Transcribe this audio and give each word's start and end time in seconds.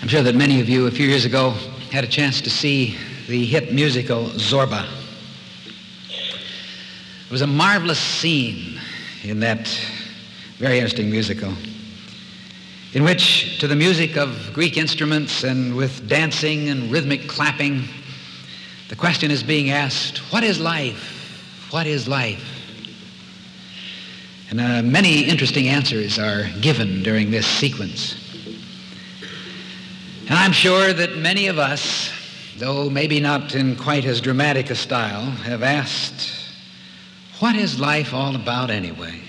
I'm 0.00 0.08
sure 0.08 0.22
that 0.22 0.34
many 0.34 0.60
of 0.60 0.68
you 0.68 0.86
a 0.86 0.90
few 0.90 1.06
years 1.06 1.24
ago 1.24 1.50
had 1.90 2.04
a 2.04 2.08
chance 2.08 2.40
to 2.42 2.50
see 2.50 2.96
the 3.28 3.44
hit 3.44 3.72
musical 3.72 4.26
Zorba. 4.30 4.86
It 6.08 7.30
was 7.30 7.42
a 7.42 7.46
marvelous 7.46 7.98
scene 7.98 8.80
in 9.22 9.40
that 9.40 9.68
very 10.58 10.78
interesting 10.78 11.10
musical 11.10 11.52
in 12.94 13.04
which, 13.04 13.58
to 13.58 13.66
the 13.66 13.76
music 13.76 14.18
of 14.18 14.50
Greek 14.52 14.76
instruments 14.76 15.44
and 15.44 15.74
with 15.74 16.06
dancing 16.08 16.68
and 16.68 16.92
rhythmic 16.92 17.26
clapping, 17.26 17.88
the 18.90 18.96
question 18.96 19.30
is 19.30 19.42
being 19.42 19.70
asked, 19.70 20.18
what 20.30 20.44
is 20.44 20.60
life? 20.60 21.68
What 21.70 21.86
is 21.86 22.06
life? 22.06 22.46
And 24.50 24.60
uh, 24.60 24.82
many 24.82 25.22
interesting 25.22 25.68
answers 25.68 26.18
are 26.18 26.50
given 26.60 27.02
during 27.02 27.30
this 27.30 27.46
sequence. 27.46 28.21
And 30.32 30.38
I'm 30.38 30.52
sure 30.52 30.94
that 30.94 31.18
many 31.18 31.48
of 31.48 31.58
us, 31.58 32.10
though 32.56 32.88
maybe 32.88 33.20
not 33.20 33.54
in 33.54 33.76
quite 33.76 34.06
as 34.06 34.18
dramatic 34.18 34.70
a 34.70 34.74
style, 34.74 35.26
have 35.26 35.62
asked, 35.62 36.32
what 37.40 37.54
is 37.54 37.78
life 37.78 38.14
all 38.14 38.34
about 38.34 38.70
anyway? 38.70 39.20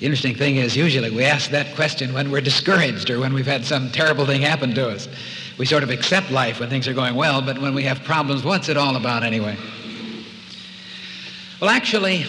The 0.00 0.04
interesting 0.04 0.34
thing 0.34 0.56
is 0.56 0.76
usually 0.76 1.08
we 1.10 1.24
ask 1.24 1.48
that 1.52 1.74
question 1.74 2.12
when 2.12 2.30
we're 2.30 2.42
discouraged 2.42 3.08
or 3.08 3.20
when 3.20 3.32
we've 3.32 3.46
had 3.46 3.64
some 3.64 3.90
terrible 3.90 4.26
thing 4.26 4.42
happen 4.42 4.74
to 4.74 4.90
us. 4.90 5.08
We 5.56 5.64
sort 5.64 5.82
of 5.82 5.88
accept 5.88 6.30
life 6.30 6.60
when 6.60 6.68
things 6.68 6.86
are 6.86 6.92
going 6.92 7.14
well, 7.14 7.40
but 7.40 7.58
when 7.58 7.74
we 7.74 7.84
have 7.84 8.04
problems, 8.04 8.44
what's 8.44 8.68
it 8.68 8.76
all 8.76 8.96
about 8.96 9.24
anyway? 9.24 9.56
Well, 11.58 11.70
actually, 11.70 12.26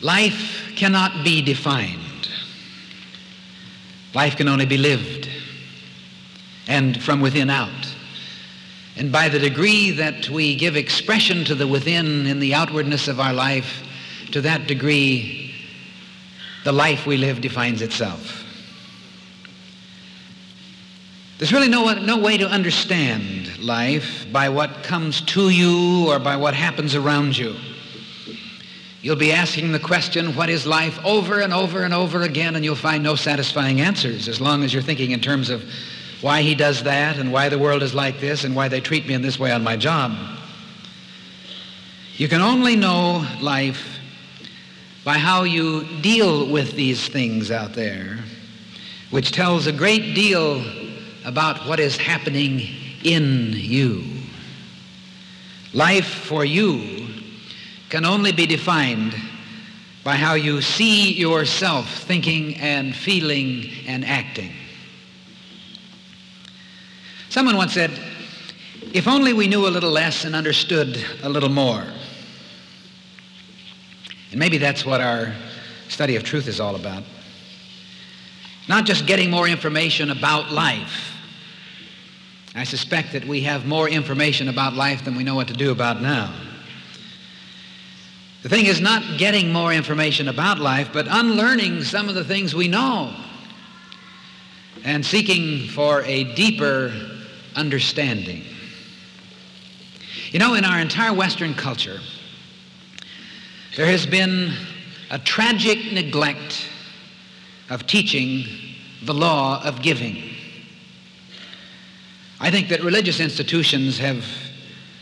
life 0.00 0.72
cannot 0.76 1.24
be 1.24 1.42
defined. 1.42 2.30
Life 4.14 4.36
can 4.38 4.48
only 4.48 4.64
be 4.64 4.78
lived 4.78 5.23
and 6.66 7.02
from 7.02 7.20
within 7.20 7.50
out. 7.50 7.94
And 8.96 9.10
by 9.10 9.28
the 9.28 9.38
degree 9.38 9.90
that 9.92 10.28
we 10.28 10.54
give 10.54 10.76
expression 10.76 11.44
to 11.46 11.54
the 11.54 11.66
within 11.66 12.26
in 12.26 12.38
the 12.38 12.54
outwardness 12.54 13.08
of 13.08 13.18
our 13.18 13.32
life, 13.32 13.82
to 14.32 14.40
that 14.42 14.66
degree, 14.66 15.54
the 16.64 16.72
life 16.72 17.06
we 17.06 17.16
live 17.16 17.40
defines 17.40 17.82
itself. 17.82 18.44
There's 21.38 21.52
really 21.52 21.68
no, 21.68 21.92
no 21.94 22.18
way 22.18 22.38
to 22.38 22.48
understand 22.48 23.58
life 23.58 24.26
by 24.32 24.48
what 24.48 24.84
comes 24.84 25.20
to 25.22 25.48
you 25.48 26.08
or 26.08 26.20
by 26.20 26.36
what 26.36 26.54
happens 26.54 26.94
around 26.94 27.36
you. 27.36 27.56
You'll 29.02 29.16
be 29.16 29.32
asking 29.32 29.72
the 29.72 29.80
question, 29.80 30.34
what 30.34 30.48
is 30.48 30.66
life, 30.66 30.98
over 31.04 31.40
and 31.40 31.52
over 31.52 31.82
and 31.82 31.92
over 31.92 32.22
again, 32.22 32.56
and 32.56 32.64
you'll 32.64 32.76
find 32.76 33.02
no 33.02 33.16
satisfying 33.16 33.80
answers 33.80 34.28
as 34.28 34.40
long 34.40 34.62
as 34.62 34.72
you're 34.72 34.82
thinking 34.82 35.10
in 35.10 35.20
terms 35.20 35.50
of 35.50 35.62
why 36.24 36.40
he 36.40 36.54
does 36.54 36.84
that 36.84 37.18
and 37.18 37.30
why 37.30 37.50
the 37.50 37.58
world 37.58 37.82
is 37.82 37.94
like 37.94 38.18
this 38.18 38.44
and 38.44 38.56
why 38.56 38.66
they 38.66 38.80
treat 38.80 39.06
me 39.06 39.12
in 39.12 39.20
this 39.20 39.38
way 39.38 39.52
on 39.52 39.62
my 39.62 39.76
job. 39.76 40.10
You 42.16 42.28
can 42.28 42.40
only 42.40 42.76
know 42.76 43.26
life 43.42 43.98
by 45.04 45.18
how 45.18 45.42
you 45.42 45.84
deal 46.00 46.50
with 46.50 46.72
these 46.72 47.06
things 47.08 47.50
out 47.50 47.74
there, 47.74 48.20
which 49.10 49.32
tells 49.32 49.66
a 49.66 49.72
great 49.72 50.14
deal 50.14 50.64
about 51.26 51.68
what 51.68 51.78
is 51.78 51.98
happening 51.98 52.68
in 53.04 53.50
you. 53.52 54.02
Life 55.74 56.08
for 56.08 56.42
you 56.42 57.06
can 57.90 58.06
only 58.06 58.32
be 58.32 58.46
defined 58.46 59.14
by 60.02 60.16
how 60.16 60.32
you 60.32 60.62
see 60.62 61.12
yourself 61.12 61.86
thinking 62.04 62.54
and 62.54 62.96
feeling 62.96 63.70
and 63.86 64.06
acting. 64.06 64.52
Someone 67.34 67.56
once 67.56 67.74
said, 67.74 67.90
if 68.92 69.08
only 69.08 69.32
we 69.32 69.48
knew 69.48 69.66
a 69.66 69.68
little 69.68 69.90
less 69.90 70.24
and 70.24 70.36
understood 70.36 71.04
a 71.24 71.28
little 71.28 71.48
more. 71.48 71.84
And 74.30 74.38
maybe 74.38 74.56
that's 74.56 74.86
what 74.86 75.00
our 75.00 75.34
study 75.88 76.14
of 76.14 76.22
truth 76.22 76.46
is 76.46 76.60
all 76.60 76.76
about. 76.76 77.02
Not 78.68 78.84
just 78.84 79.06
getting 79.06 79.32
more 79.32 79.48
information 79.48 80.12
about 80.12 80.52
life. 80.52 81.12
I 82.54 82.62
suspect 82.62 83.10
that 83.14 83.24
we 83.24 83.40
have 83.40 83.66
more 83.66 83.88
information 83.88 84.48
about 84.48 84.74
life 84.74 85.04
than 85.04 85.16
we 85.16 85.24
know 85.24 85.34
what 85.34 85.48
to 85.48 85.54
do 85.54 85.72
about 85.72 86.00
now. 86.00 86.32
The 88.44 88.48
thing 88.48 88.66
is 88.66 88.80
not 88.80 89.18
getting 89.18 89.52
more 89.52 89.72
information 89.72 90.28
about 90.28 90.60
life, 90.60 90.90
but 90.92 91.08
unlearning 91.10 91.82
some 91.82 92.08
of 92.08 92.14
the 92.14 92.22
things 92.22 92.54
we 92.54 92.68
know 92.68 93.12
and 94.84 95.04
seeking 95.04 95.66
for 95.66 96.02
a 96.02 96.32
deeper 96.34 96.92
understanding. 97.54 98.44
You 100.30 100.38
know, 100.38 100.54
in 100.54 100.64
our 100.64 100.80
entire 100.80 101.12
Western 101.14 101.54
culture, 101.54 102.00
there 103.76 103.86
has 103.86 104.06
been 104.06 104.52
a 105.10 105.18
tragic 105.18 105.92
neglect 105.92 106.68
of 107.70 107.86
teaching 107.86 108.44
the 109.02 109.14
law 109.14 109.62
of 109.64 109.82
giving. 109.82 110.34
I 112.40 112.50
think 112.50 112.68
that 112.68 112.82
religious 112.82 113.20
institutions 113.20 113.98
have 113.98 114.24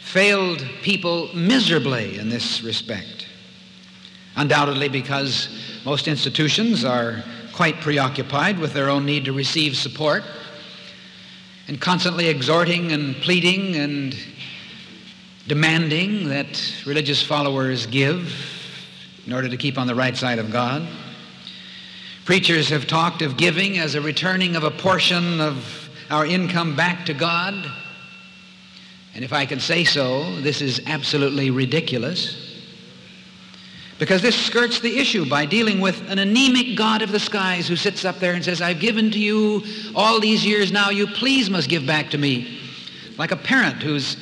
failed 0.02 0.62
people 0.82 1.34
miserably 1.34 2.18
in 2.18 2.28
this 2.28 2.62
respect. 2.62 3.26
Undoubtedly 4.36 4.88
because 4.88 5.48
most 5.84 6.08
institutions 6.08 6.84
are 6.84 7.24
quite 7.52 7.80
preoccupied 7.80 8.58
with 8.58 8.72
their 8.72 8.88
own 8.88 9.04
need 9.04 9.24
to 9.24 9.32
receive 9.32 9.76
support 9.76 10.22
and 11.68 11.80
constantly 11.80 12.28
exhorting 12.28 12.92
and 12.92 13.16
pleading 13.16 13.76
and 13.76 14.16
demanding 15.46 16.28
that 16.28 16.60
religious 16.86 17.22
followers 17.22 17.86
give 17.86 18.32
in 19.26 19.32
order 19.32 19.48
to 19.48 19.56
keep 19.56 19.78
on 19.78 19.86
the 19.86 19.94
right 19.94 20.16
side 20.16 20.38
of 20.38 20.50
God. 20.50 20.86
Preachers 22.24 22.68
have 22.68 22.86
talked 22.86 23.22
of 23.22 23.36
giving 23.36 23.78
as 23.78 23.94
a 23.94 24.00
returning 24.00 24.56
of 24.56 24.64
a 24.64 24.70
portion 24.70 25.40
of 25.40 25.90
our 26.10 26.24
income 26.24 26.76
back 26.76 27.06
to 27.06 27.14
God. 27.14 27.54
And 29.14 29.24
if 29.24 29.32
I 29.32 29.46
can 29.46 29.60
say 29.60 29.84
so, 29.84 30.40
this 30.40 30.62
is 30.62 30.80
absolutely 30.86 31.50
ridiculous. 31.50 32.51
Because 34.02 34.20
this 34.20 34.34
skirts 34.34 34.80
the 34.80 34.98
issue 34.98 35.24
by 35.24 35.46
dealing 35.46 35.78
with 35.78 36.10
an 36.10 36.18
anemic 36.18 36.76
God 36.76 37.02
of 37.02 37.12
the 37.12 37.20
skies 37.20 37.68
who 37.68 37.76
sits 37.76 38.04
up 38.04 38.18
there 38.18 38.34
and 38.34 38.44
says, 38.44 38.60
I've 38.60 38.80
given 38.80 39.12
to 39.12 39.18
you 39.20 39.62
all 39.94 40.18
these 40.18 40.44
years 40.44 40.72
now, 40.72 40.90
you 40.90 41.06
please 41.06 41.48
must 41.48 41.68
give 41.68 41.86
back 41.86 42.10
to 42.10 42.18
me. 42.18 42.58
Like 43.16 43.30
a 43.30 43.36
parent 43.36 43.80
who's 43.80 44.16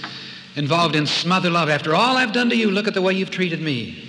involved 0.55 0.97
in 0.97 1.07
smother 1.07 1.49
love. 1.49 1.71
After 1.71 1.95
all 1.95 2.19
I've 2.19 2.35
done 2.35 2.51
to 2.51 2.57
you, 2.57 2.71
look 2.71 2.89
at 2.89 2.93
the 2.93 3.01
way 3.01 3.15
you've 3.15 3.31
treated 3.31 3.63
me. 3.63 4.07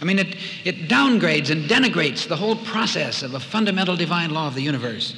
I 0.00 0.04
mean, 0.04 0.18
it, 0.18 0.36
it 0.64 0.88
downgrades 0.88 1.50
and 1.50 1.70
denigrates 1.70 2.26
the 2.26 2.34
whole 2.34 2.56
process 2.56 3.22
of 3.22 3.34
a 3.34 3.38
fundamental 3.38 3.94
divine 3.94 4.30
law 4.30 4.48
of 4.48 4.56
the 4.56 4.62
universe. 4.62 5.14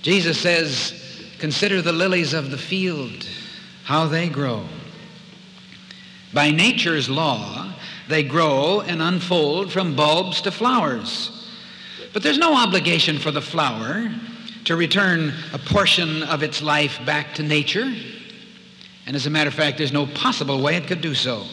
Jesus 0.00 0.40
says, 0.40 1.22
consider 1.38 1.82
the 1.82 1.92
lilies 1.92 2.32
of 2.32 2.50
the 2.50 2.56
field, 2.56 3.28
how 3.82 4.06
they 4.06 4.30
grow. 4.30 4.64
By 6.32 6.50
nature's 6.50 7.10
law, 7.10 7.73
they 8.08 8.22
grow 8.22 8.80
and 8.80 9.00
unfold 9.00 9.72
from 9.72 9.96
bulbs 9.96 10.42
to 10.42 10.50
flowers. 10.50 11.30
But 12.12 12.22
there's 12.22 12.38
no 12.38 12.54
obligation 12.54 13.18
for 13.18 13.30
the 13.30 13.40
flower 13.40 14.10
to 14.64 14.76
return 14.76 15.32
a 15.52 15.58
portion 15.58 16.22
of 16.22 16.42
its 16.42 16.62
life 16.62 17.04
back 17.04 17.34
to 17.34 17.42
nature. 17.42 17.92
And 19.06 19.16
as 19.16 19.26
a 19.26 19.30
matter 19.30 19.48
of 19.48 19.54
fact, 19.54 19.78
there's 19.78 19.92
no 19.92 20.06
possible 20.06 20.62
way 20.62 20.76
it 20.76 20.86
could 20.86 21.00
do 21.00 21.14
so. 21.14 21.44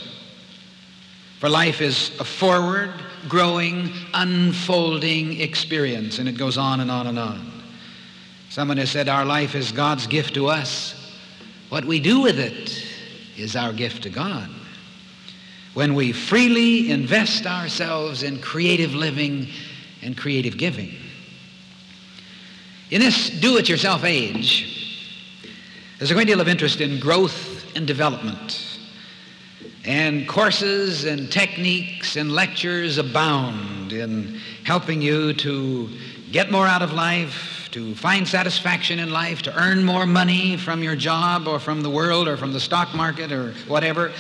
For 1.40 1.50
life 1.50 1.82
is 1.82 2.18
a 2.20 2.24
forward, 2.24 2.94
growing, 3.28 3.90
unfolding 4.14 5.42
experience, 5.42 6.20
and 6.20 6.30
it 6.30 6.38
goes 6.38 6.58
on 6.58 6.80
and 6.82 6.92
on 6.92 7.08
and 7.08 7.18
on. 7.18 7.52
Someone 8.50 8.78
has 8.78 8.92
said 8.92 9.10
our 9.10 9.26
life 9.26 9.56
is 9.56 9.72
God's 9.72 10.06
gift 10.06 10.36
to 10.36 10.48
us. 10.48 11.14
What 11.70 11.86
we 11.86 12.00
do 12.00 12.22
with 12.22 12.38
it 12.38 12.86
is 13.38 13.56
our 13.56 13.74
gift 13.74 14.04
to 14.04 14.10
God 14.10 14.50
when 15.74 15.96
we 15.96 16.12
freely 16.12 16.92
invest 16.92 17.46
ourselves 17.46 18.24
in 18.24 18.40
creative 18.40 18.94
living 18.94 19.48
and 20.02 20.18
creative 20.18 20.58
giving. 20.58 20.94
In 22.90 23.00
this 23.00 23.30
do-it-yourself 23.30 24.04
age, 24.04 25.48
there's 25.98 26.12
a 26.12 26.14
great 26.14 26.28
deal 26.28 26.42
of 26.42 26.50
interest 26.50 26.82
in 26.82 27.00
growth 27.00 27.66
and 27.76 27.88
development. 27.88 28.68
And 29.86 30.28
courses 30.28 31.06
and 31.06 31.32
techniques 31.32 32.18
and 32.18 32.34
lectures 32.34 32.98
abound 32.98 33.94
in 33.94 34.40
helping 34.66 35.02
you 35.02 35.34
to 35.36 35.90
get 36.32 36.52
more 36.52 36.68
out 36.68 36.82
of 36.82 36.92
life, 36.92 37.70
to 37.72 37.96
find 37.96 38.28
satisfaction 38.28 39.00
in 39.00 39.12
life, 39.12 39.42
to 39.44 39.58
earn 39.58 39.84
more 39.86 40.06
money 40.06 40.58
from 40.58 40.84
your 40.84 40.96
job 40.96 41.48
or 41.48 41.60
from 41.60 41.82
the 41.82 41.90
world 41.90 42.28
or 42.28 42.36
from 42.36 42.52
the 42.52 42.60
stock 42.60 42.94
market 42.94 43.32
or 43.32 43.54
whatever 43.68 44.12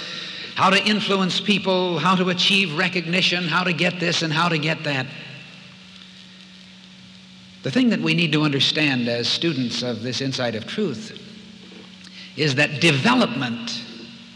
how 0.61 0.69
to 0.69 0.85
influence 0.85 1.41
people, 1.41 1.97
how 1.97 2.13
to 2.13 2.29
achieve 2.29 2.77
recognition, 2.77 3.45
how 3.45 3.63
to 3.63 3.73
get 3.73 3.99
this 3.99 4.21
and 4.21 4.31
how 4.31 4.47
to 4.47 4.59
get 4.59 4.83
that. 4.83 5.07
The 7.63 7.71
thing 7.71 7.89
that 7.89 7.99
we 7.99 8.13
need 8.13 8.31
to 8.33 8.43
understand 8.43 9.07
as 9.07 9.27
students 9.27 9.81
of 9.81 10.03
this 10.03 10.21
insight 10.21 10.53
of 10.53 10.67
truth 10.67 11.19
is 12.37 12.53
that 12.53 12.79
development 12.79 13.81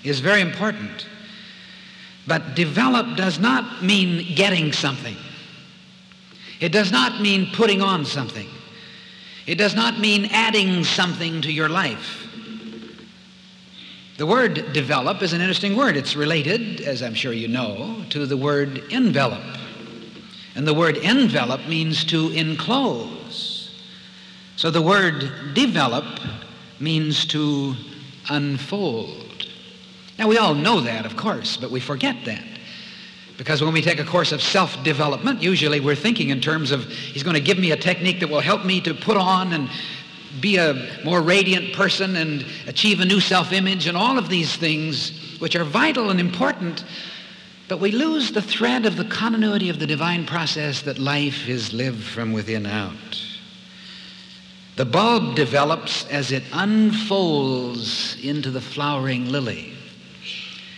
is 0.04 0.20
very 0.20 0.42
important. 0.42 1.06
But 2.26 2.56
develop 2.56 3.16
does 3.16 3.38
not 3.38 3.84
mean 3.84 4.34
getting 4.34 4.74
something. 4.74 5.18
It 6.60 6.70
does 6.72 6.92
not 6.92 7.22
mean 7.22 7.52
putting 7.54 7.84
on 7.84 8.04
something. 8.04 8.48
It 9.46 9.60
does 9.60 9.76
not 9.76 10.00
mean 10.00 10.26
adding 10.32 10.86
something 10.86 11.44
to 11.44 11.52
your 11.52 11.70
life. 11.70 12.25
The 14.18 14.26
word 14.26 14.72
develop 14.72 15.22
is 15.22 15.34
an 15.34 15.42
interesting 15.42 15.76
word. 15.76 15.98
It's 15.98 16.16
related, 16.16 16.80
as 16.82 17.04
I'm 17.04 17.14
sure 17.14 17.34
you 17.34 17.50
know, 17.50 18.02
to 18.12 18.26
the 18.26 18.38
word 18.38 18.84
envelop. 18.90 19.44
And 20.56 20.66
the 20.66 20.74
word 20.74 20.96
envelop 20.96 21.68
means 21.68 22.06
to 22.06 22.30
enclose. 22.32 23.72
So 24.56 24.72
the 24.72 24.82
word 24.82 25.54
develop 25.54 26.06
means 26.80 27.26
to 27.28 27.76
unfold. 28.30 29.48
Now, 30.18 30.30
we 30.30 30.38
all 30.38 30.56
know 30.56 30.80
that, 30.80 31.06
of 31.06 31.18
course, 31.18 31.58
but 31.58 31.70
we 31.70 31.82
forget 31.82 32.16
that. 32.24 32.44
Because 33.38 33.62
when 33.62 33.74
we 33.74 33.82
take 33.82 34.00
a 34.00 34.06
course 34.06 34.32
of 34.32 34.42
self 34.42 34.82
development, 34.82 35.44
usually 35.44 35.82
we're 35.82 35.94
thinking 35.94 36.30
in 36.30 36.40
terms 36.40 36.72
of 36.72 36.86
he's 36.86 37.24
going 37.24 37.34
to 37.34 37.42
give 37.42 37.60
me 37.60 37.72
a 37.72 37.78
technique 37.78 38.22
that 38.22 38.30
will 38.30 38.40
help 38.40 38.64
me 38.64 38.80
to 38.80 38.94
put 38.94 39.18
on 39.18 39.52
and 39.52 39.70
be 40.42 40.58
a 40.58 41.00
more 41.04 41.22
radiant 41.22 41.74
person 41.74 42.16
and 42.16 42.46
achieve 42.68 43.00
a 43.00 43.06
new 43.06 43.20
self 43.20 43.52
image 43.52 43.88
and 43.88 43.98
all 43.98 44.18
of 44.18 44.30
these 44.30 44.56
things, 44.56 45.38
which 45.40 45.56
are 45.56 45.64
vital 45.64 46.10
and 46.10 46.20
important. 46.20 46.84
But 47.68 47.80
we 47.80 47.92
lose 47.92 48.32
the 48.32 48.42
thread 48.42 48.86
of 48.86 48.96
the 48.96 49.06
continuity 49.06 49.70
of 49.70 49.80
the 49.80 49.88
divine 49.88 50.26
process 50.26 50.82
that 50.84 51.00
life 51.00 51.48
is 51.48 51.74
lived 51.74 52.04
from 52.04 52.32
within 52.32 52.66
out. 52.66 53.22
The 54.76 54.86
bulb 54.86 55.36
develops 55.36 56.06
as 56.08 56.32
it 56.32 56.44
unfolds 56.52 58.18
into 58.22 58.52
the 58.52 58.62
flowering 58.62 59.30
lily. 59.30 59.74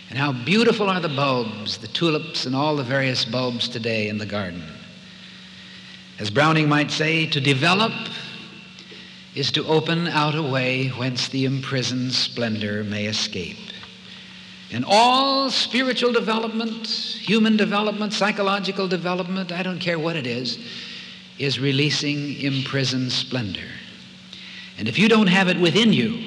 And 0.08 0.18
how 0.18 0.32
beautiful 0.32 0.88
are 0.88 1.00
the 1.00 1.08
bulbs, 1.08 1.78
the 1.78 1.88
tulips, 1.88 2.46
and 2.46 2.54
all 2.54 2.76
the 2.76 2.84
various 2.84 3.24
bulbs 3.24 3.68
today 3.68 4.08
in 4.08 4.16
the 4.16 4.24
garden. 4.24 4.62
As 6.18 6.30
Browning 6.30 6.68
might 6.68 6.90
say, 6.90 7.26
to 7.26 7.40
develop 7.40 7.92
is 9.38 9.52
to 9.52 9.64
open 9.68 10.08
out 10.08 10.34
a 10.34 10.42
way 10.42 10.88
whence 10.88 11.28
the 11.28 11.44
imprisoned 11.44 12.12
splendor 12.12 12.82
may 12.82 13.06
escape. 13.06 13.56
And 14.72 14.84
all 14.84 15.48
spiritual 15.48 16.12
development, 16.12 16.88
human 16.88 17.56
development, 17.56 18.12
psychological 18.12 18.88
development, 18.88 19.52
I 19.52 19.62
don't 19.62 19.78
care 19.78 19.96
what 19.96 20.16
it 20.16 20.26
is, 20.26 20.58
is 21.38 21.60
releasing 21.60 22.40
imprisoned 22.40 23.12
splendor. 23.12 23.68
And 24.76 24.88
if 24.88 24.98
you 24.98 25.08
don't 25.08 25.28
have 25.28 25.46
it 25.46 25.60
within 25.60 25.92
you, 25.92 26.18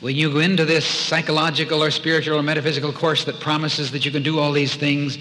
when 0.00 0.14
you 0.14 0.30
go 0.30 0.40
into 0.40 0.66
this 0.66 0.84
psychological 0.84 1.82
or 1.82 1.90
spiritual 1.90 2.38
or 2.38 2.42
metaphysical 2.42 2.92
course 2.92 3.24
that 3.24 3.40
promises 3.40 3.90
that 3.92 4.04
you 4.04 4.10
can 4.10 4.22
do 4.22 4.38
all 4.38 4.52
these 4.52 4.74
things, 4.74 5.16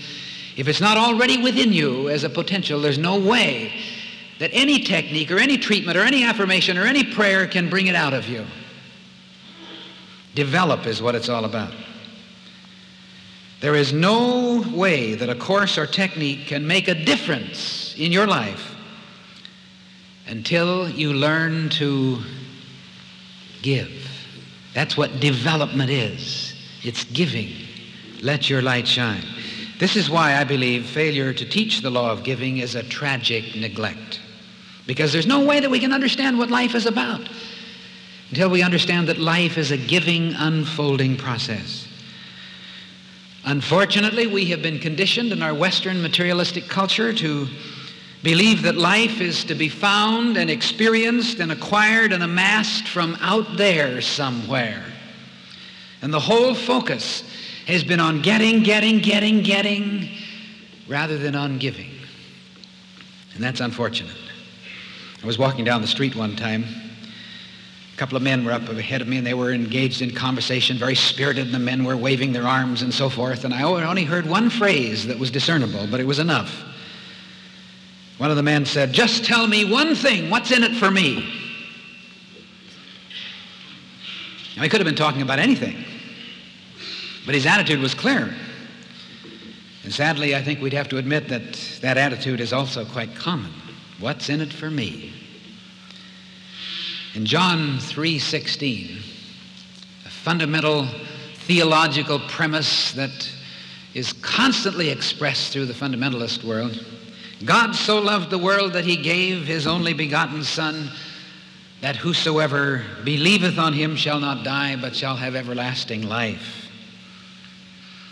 if 0.57 0.67
it's 0.67 0.81
not 0.81 0.97
already 0.97 1.41
within 1.41 1.71
you 1.71 2.09
as 2.09 2.25
a 2.25 2.29
potential, 2.29 2.81
there's 2.81 2.97
no 2.97 3.17
way 3.17 3.71
that 4.41 4.49
any 4.53 4.79
technique 4.79 5.29
or 5.29 5.37
any 5.37 5.55
treatment 5.55 5.95
or 5.95 6.01
any 6.01 6.23
affirmation 6.23 6.75
or 6.75 6.87
any 6.87 7.03
prayer 7.03 7.45
can 7.45 7.69
bring 7.69 7.85
it 7.85 7.93
out 7.93 8.11
of 8.11 8.27
you. 8.27 8.43
Develop 10.33 10.87
is 10.87 10.99
what 10.99 11.13
it's 11.13 11.29
all 11.29 11.45
about. 11.45 11.71
There 13.59 13.75
is 13.75 13.93
no 13.93 14.63
way 14.73 15.13
that 15.13 15.29
a 15.29 15.35
course 15.35 15.77
or 15.77 15.85
technique 15.85 16.47
can 16.47 16.65
make 16.65 16.87
a 16.87 16.95
difference 16.95 17.93
in 17.99 18.11
your 18.11 18.25
life 18.25 18.73
until 20.25 20.89
you 20.89 21.13
learn 21.13 21.69
to 21.69 22.17
give. 23.61 24.09
That's 24.73 24.97
what 24.97 25.19
development 25.19 25.91
is. 25.91 26.55
It's 26.81 27.03
giving. 27.03 27.51
Let 28.23 28.49
your 28.49 28.63
light 28.63 28.87
shine. 28.87 29.23
This 29.77 29.95
is 29.95 30.09
why 30.09 30.37
I 30.37 30.45
believe 30.45 30.87
failure 30.87 31.31
to 31.31 31.45
teach 31.47 31.81
the 31.81 31.91
law 31.91 32.11
of 32.11 32.23
giving 32.23 32.57
is 32.57 32.73
a 32.73 32.81
tragic 32.81 33.55
neglect. 33.55 34.19
Because 34.87 35.13
there's 35.13 35.27
no 35.27 35.45
way 35.45 35.59
that 35.59 35.69
we 35.69 35.79
can 35.79 35.93
understand 35.93 36.37
what 36.37 36.49
life 36.49 36.75
is 36.75 36.85
about 36.85 37.21
until 38.29 38.49
we 38.49 38.63
understand 38.63 39.09
that 39.09 39.17
life 39.17 39.57
is 39.57 39.71
a 39.71 39.77
giving, 39.77 40.33
unfolding 40.33 41.17
process. 41.17 41.87
Unfortunately, 43.43 44.25
we 44.27 44.45
have 44.45 44.61
been 44.61 44.79
conditioned 44.79 45.31
in 45.31 45.41
our 45.41 45.53
Western 45.53 46.01
materialistic 46.01 46.67
culture 46.67 47.11
to 47.11 47.47
believe 48.23 48.61
that 48.61 48.75
life 48.75 49.19
is 49.19 49.43
to 49.45 49.55
be 49.55 49.67
found 49.67 50.37
and 50.37 50.49
experienced 50.49 51.39
and 51.39 51.51
acquired 51.51 52.13
and 52.13 52.23
amassed 52.23 52.87
from 52.87 53.17
out 53.19 53.57
there 53.57 53.99
somewhere. 53.99 54.85
And 56.01 56.13
the 56.13 56.19
whole 56.19 56.53
focus 56.53 57.23
has 57.67 57.83
been 57.83 57.99
on 57.99 58.21
getting, 58.21 58.63
getting, 58.63 58.99
getting, 58.99 59.41
getting, 59.41 60.09
rather 60.87 61.17
than 61.17 61.35
on 61.35 61.57
giving. 61.57 61.91
And 63.33 63.43
that's 63.43 63.59
unfortunate. 63.59 64.15
I 65.23 65.27
was 65.27 65.37
walking 65.37 65.63
down 65.63 65.81
the 65.81 65.87
street 65.87 66.15
one 66.15 66.35
time 66.35 66.65
A 67.93 67.97
couple 67.97 68.17
of 68.17 68.23
men 68.23 68.43
were 68.43 68.51
up 68.51 68.67
ahead 68.69 69.01
of 69.01 69.07
me 69.07 69.17
and 69.17 69.27
they 69.27 69.35
were 69.35 69.51
engaged 69.51 70.01
in 70.01 70.11
conversation, 70.11 70.77
very 70.77 70.95
spirited, 70.95 71.45
and 71.45 71.53
the 71.53 71.59
men 71.59 71.83
were 71.83 71.95
waving 71.95 72.33
their 72.33 72.47
arms 72.47 72.81
and 72.81 72.91
so 72.91 73.09
forth. 73.09 73.43
And 73.45 73.53
I 73.53 73.63
only 73.63 74.03
heard 74.03 74.25
one 74.25 74.49
phrase 74.49 75.05
that 75.05 75.19
was 75.19 75.29
discernible, 75.29 75.87
but 75.91 75.99
it 75.99 76.07
was 76.07 76.17
enough. 76.17 76.63
One 78.17 78.31
of 78.31 78.37
the 78.37 78.43
men 78.43 78.65
said, 78.65 78.93
Just 78.93 79.23
tell 79.25 79.47
me 79.47 79.65
one 79.65 79.93
thing. 79.95 80.29
What's 80.29 80.51
in 80.51 80.63
it 80.63 80.75
for 80.75 80.89
me? 80.89 81.27
Now, 84.55 84.63
he 84.63 84.69
could 84.69 84.79
have 84.79 84.85
been 84.85 84.95
talking 84.95 85.21
about 85.21 85.39
anything, 85.39 85.83
but 87.25 87.35
his 87.35 87.45
attitude 87.45 87.79
was 87.79 87.93
clear. 87.93 88.33
And 89.83 89.93
sadly, 89.93 90.35
I 90.35 90.43
think 90.43 90.61
we'd 90.61 90.73
have 90.73 90.89
to 90.89 90.97
admit 90.97 91.29
that 91.29 91.53
that 91.81 91.97
attitude 91.97 92.39
is 92.39 92.53
also 92.53 92.85
quite 92.85 93.15
common. 93.15 93.51
What's 94.01 94.29
in 94.29 94.41
it 94.41 94.51
for 94.51 94.71
me? 94.71 95.13
In 97.13 97.25
John 97.25 97.77
3:16, 97.77 99.03
a 100.05 100.09
fundamental 100.09 100.87
theological 101.45 102.17
premise 102.17 102.93
that 102.93 103.29
is 103.93 104.13
constantly 104.13 104.89
expressed 104.89 105.53
through 105.53 105.67
the 105.67 105.73
fundamentalist 105.73 106.43
world, 106.43 106.83
God 107.45 107.75
so 107.75 108.01
loved 108.01 108.31
the 108.31 108.39
world 108.39 108.73
that 108.73 108.85
he 108.85 108.95
gave 108.95 109.45
his 109.45 109.67
only 109.67 109.93
begotten 109.93 110.43
son 110.43 110.91
that 111.81 111.95
whosoever 111.95 112.83
believeth 113.03 113.59
on 113.59 113.73
him 113.73 113.95
shall 113.95 114.19
not 114.19 114.43
die 114.43 114.75
but 114.77 114.95
shall 114.95 115.15
have 115.15 115.35
everlasting 115.35 116.01
life. 116.01 116.69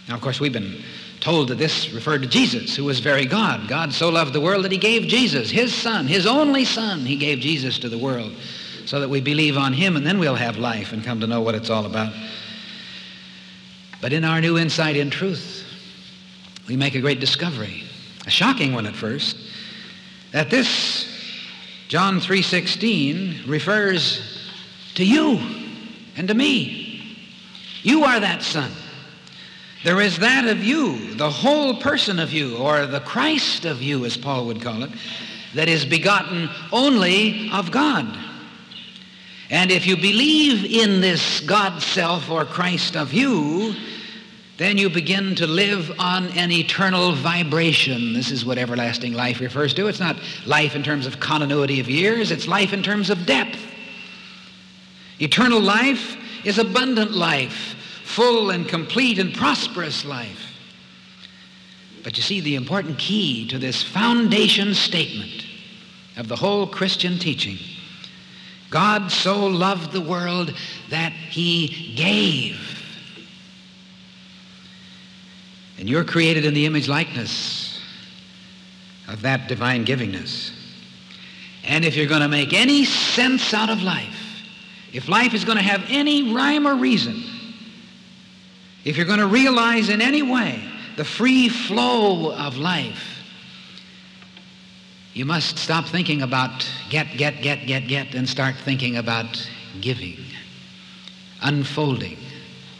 Now, 0.08 0.16
of 0.16 0.22
course, 0.22 0.40
we've 0.40 0.54
been 0.54 0.84
told 1.20 1.50
that 1.50 1.58
this 1.58 1.92
referred 1.92 2.22
to 2.22 2.28
Jesus, 2.28 2.76
who 2.76 2.86
was 2.86 3.00
very 3.00 3.26
God. 3.26 3.68
God 3.68 3.94
so 3.94 4.10
loved 4.10 4.34
the 4.34 4.42
world 4.42 4.64
that 4.66 4.72
he 4.72 4.78
gave 4.78 5.04
Jesus, 5.04 5.50
his 5.50 5.74
son, 5.74 6.08
his 6.08 6.26
only 6.26 6.66
son, 6.66 7.02
he 7.02 7.18
gave 7.18 7.40
Jesus 7.40 7.80
to 7.80 7.90
the 7.90 7.98
world 7.98 8.34
so 8.86 9.00
that 9.00 9.10
we 9.10 9.22
believe 9.22 9.58
on 9.58 9.74
him 9.74 9.96
and 9.96 10.06
then 10.06 10.18
we'll 10.18 10.36
have 10.36 10.58
life 10.58 10.94
and 10.94 11.04
come 11.04 11.20
to 11.20 11.28
know 11.28 11.42
what 11.42 11.56
it's 11.56 11.70
all 11.70 11.86
about. 11.86 12.14
But 14.02 14.14
in 14.14 14.24
our 14.24 14.40
new 14.40 14.58
insight 14.58 14.96
in 14.96 15.10
truth, 15.10 15.66
we 16.68 16.78
make 16.78 16.96
a 16.96 17.02
great 17.02 17.20
discovery, 17.20 17.84
a 18.26 18.30
shocking 18.30 18.74
one 18.74 18.86
at 18.86 18.96
first, 18.96 19.38
that 20.32 20.50
this 20.50 21.06
John 21.88 22.20
3:16 22.20 23.44
refers 23.48 24.22
to 24.96 25.04
you 25.04 25.40
and 26.16 26.28
to 26.28 26.34
me. 26.34 27.18
You 27.84 28.06
are 28.06 28.20
that 28.20 28.44
son. 28.44 28.72
There 29.84 30.02
is 30.02 30.18
that 30.20 30.46
of 30.48 30.64
you, 30.64 31.16
the 31.16 31.30
whole 31.30 31.76
person 31.78 32.20
of 32.20 32.34
you, 32.34 32.58
or 32.58 32.86
the 32.86 33.00
Christ 33.00 33.66
of 33.66 33.82
you, 33.82 34.06
as 34.06 34.18
Paul 34.18 34.46
would 34.48 34.62
call 34.62 34.84
it, 34.84 34.92
that 35.56 35.70
is 35.70 35.86
begotten 35.86 36.50
only 36.72 37.50
of 37.52 37.72
God. 37.72 38.18
And 39.50 39.72
if 39.72 39.88
you 39.88 39.96
believe 39.96 40.66
in 40.66 41.02
this 41.02 41.40
God 41.40 41.82
self 41.82 42.30
or 42.30 42.46
Christ 42.46 42.96
of 42.96 43.14
you, 43.14 43.74
then 44.58 44.78
you 44.78 44.90
begin 44.90 45.36
to 45.36 45.48
live 45.48 45.90
on 46.00 46.28
an 46.38 46.52
eternal 46.52 47.14
vibration. 47.14 48.12
This 48.12 48.30
is 48.30 48.44
what 48.44 48.58
everlasting 48.58 49.14
life 49.14 49.40
refers 49.40 49.74
to. 49.76 49.88
It's 49.88 50.02
not 50.02 50.18
life 50.46 50.76
in 50.76 50.84
terms 50.84 51.08
of 51.08 51.22
continuity 51.22 51.80
of 51.80 51.90
years, 51.90 52.30
it's 52.30 52.48
life 52.48 52.74
in 52.74 52.84
terms 52.84 53.10
of 53.10 53.26
depth. 53.26 53.58
Eternal 55.20 55.62
life 55.62 56.18
is 56.46 56.58
abundant 56.58 57.12
life, 57.12 57.76
full 58.10 58.50
and 58.50 58.68
complete 58.68 59.20
and 59.20 59.34
prosperous 59.36 60.04
life. 60.04 60.52
But 62.04 62.18
you 62.18 62.24
see, 62.24 62.42
the 62.42 62.56
important 62.56 62.98
key 62.98 63.48
to 63.50 63.60
this 63.60 63.84
foundation 63.84 64.74
statement 64.74 65.46
of 66.18 66.28
the 66.28 66.36
whole 66.36 66.66
Christian 66.66 67.20
teaching 67.20 67.58
God 68.72 69.12
so 69.12 69.48
loved 69.48 69.92
the 69.92 70.02
world 70.02 70.54
that 70.90 71.12
he 71.12 71.94
gave. 71.96 72.60
And 75.80 75.90
you're 75.90 76.04
created 76.04 76.46
in 76.46 76.54
the 76.54 76.68
image 76.68 76.88
likeness 76.88 77.82
of 79.08 79.24
that 79.24 79.48
divine 79.48 79.86
givingness. 79.86 80.52
And 81.64 81.84
if 81.84 81.96
you're 81.96 82.06
going 82.06 82.22
to 82.22 82.28
make 82.28 82.54
any 82.54 82.86
sense 82.86 83.54
out 83.56 83.72
of 83.72 83.82
life, 83.82 84.44
if 84.94 85.08
life 85.08 85.34
is 85.34 85.46
going 85.46 85.58
to 85.58 85.64
have 85.64 85.84
any 85.90 86.34
rhyme 86.34 86.68
or 86.68 86.76
reason, 86.76 87.24
if 88.86 88.98
you're 88.98 89.06
going 89.06 89.20
to 89.20 89.28
realize 89.28 89.90
in 89.90 90.02
any 90.02 90.22
way 90.22 90.62
the 90.98 91.04
free 91.04 91.50
flow 91.50 92.34
of 92.34 92.58
life, 92.58 93.20
you 95.14 95.26
must 95.26 95.58
stop 95.58 95.86
thinking 95.86 96.22
about 96.22 96.70
get, 96.90 97.18
get, 97.18 97.42
get, 97.42 97.66
get, 97.66 97.88
get, 97.88 98.16
and 98.16 98.28
start 98.28 98.56
thinking 98.56 98.98
about 98.98 99.50
giving, 99.82 100.18
unfolding, 101.42 102.18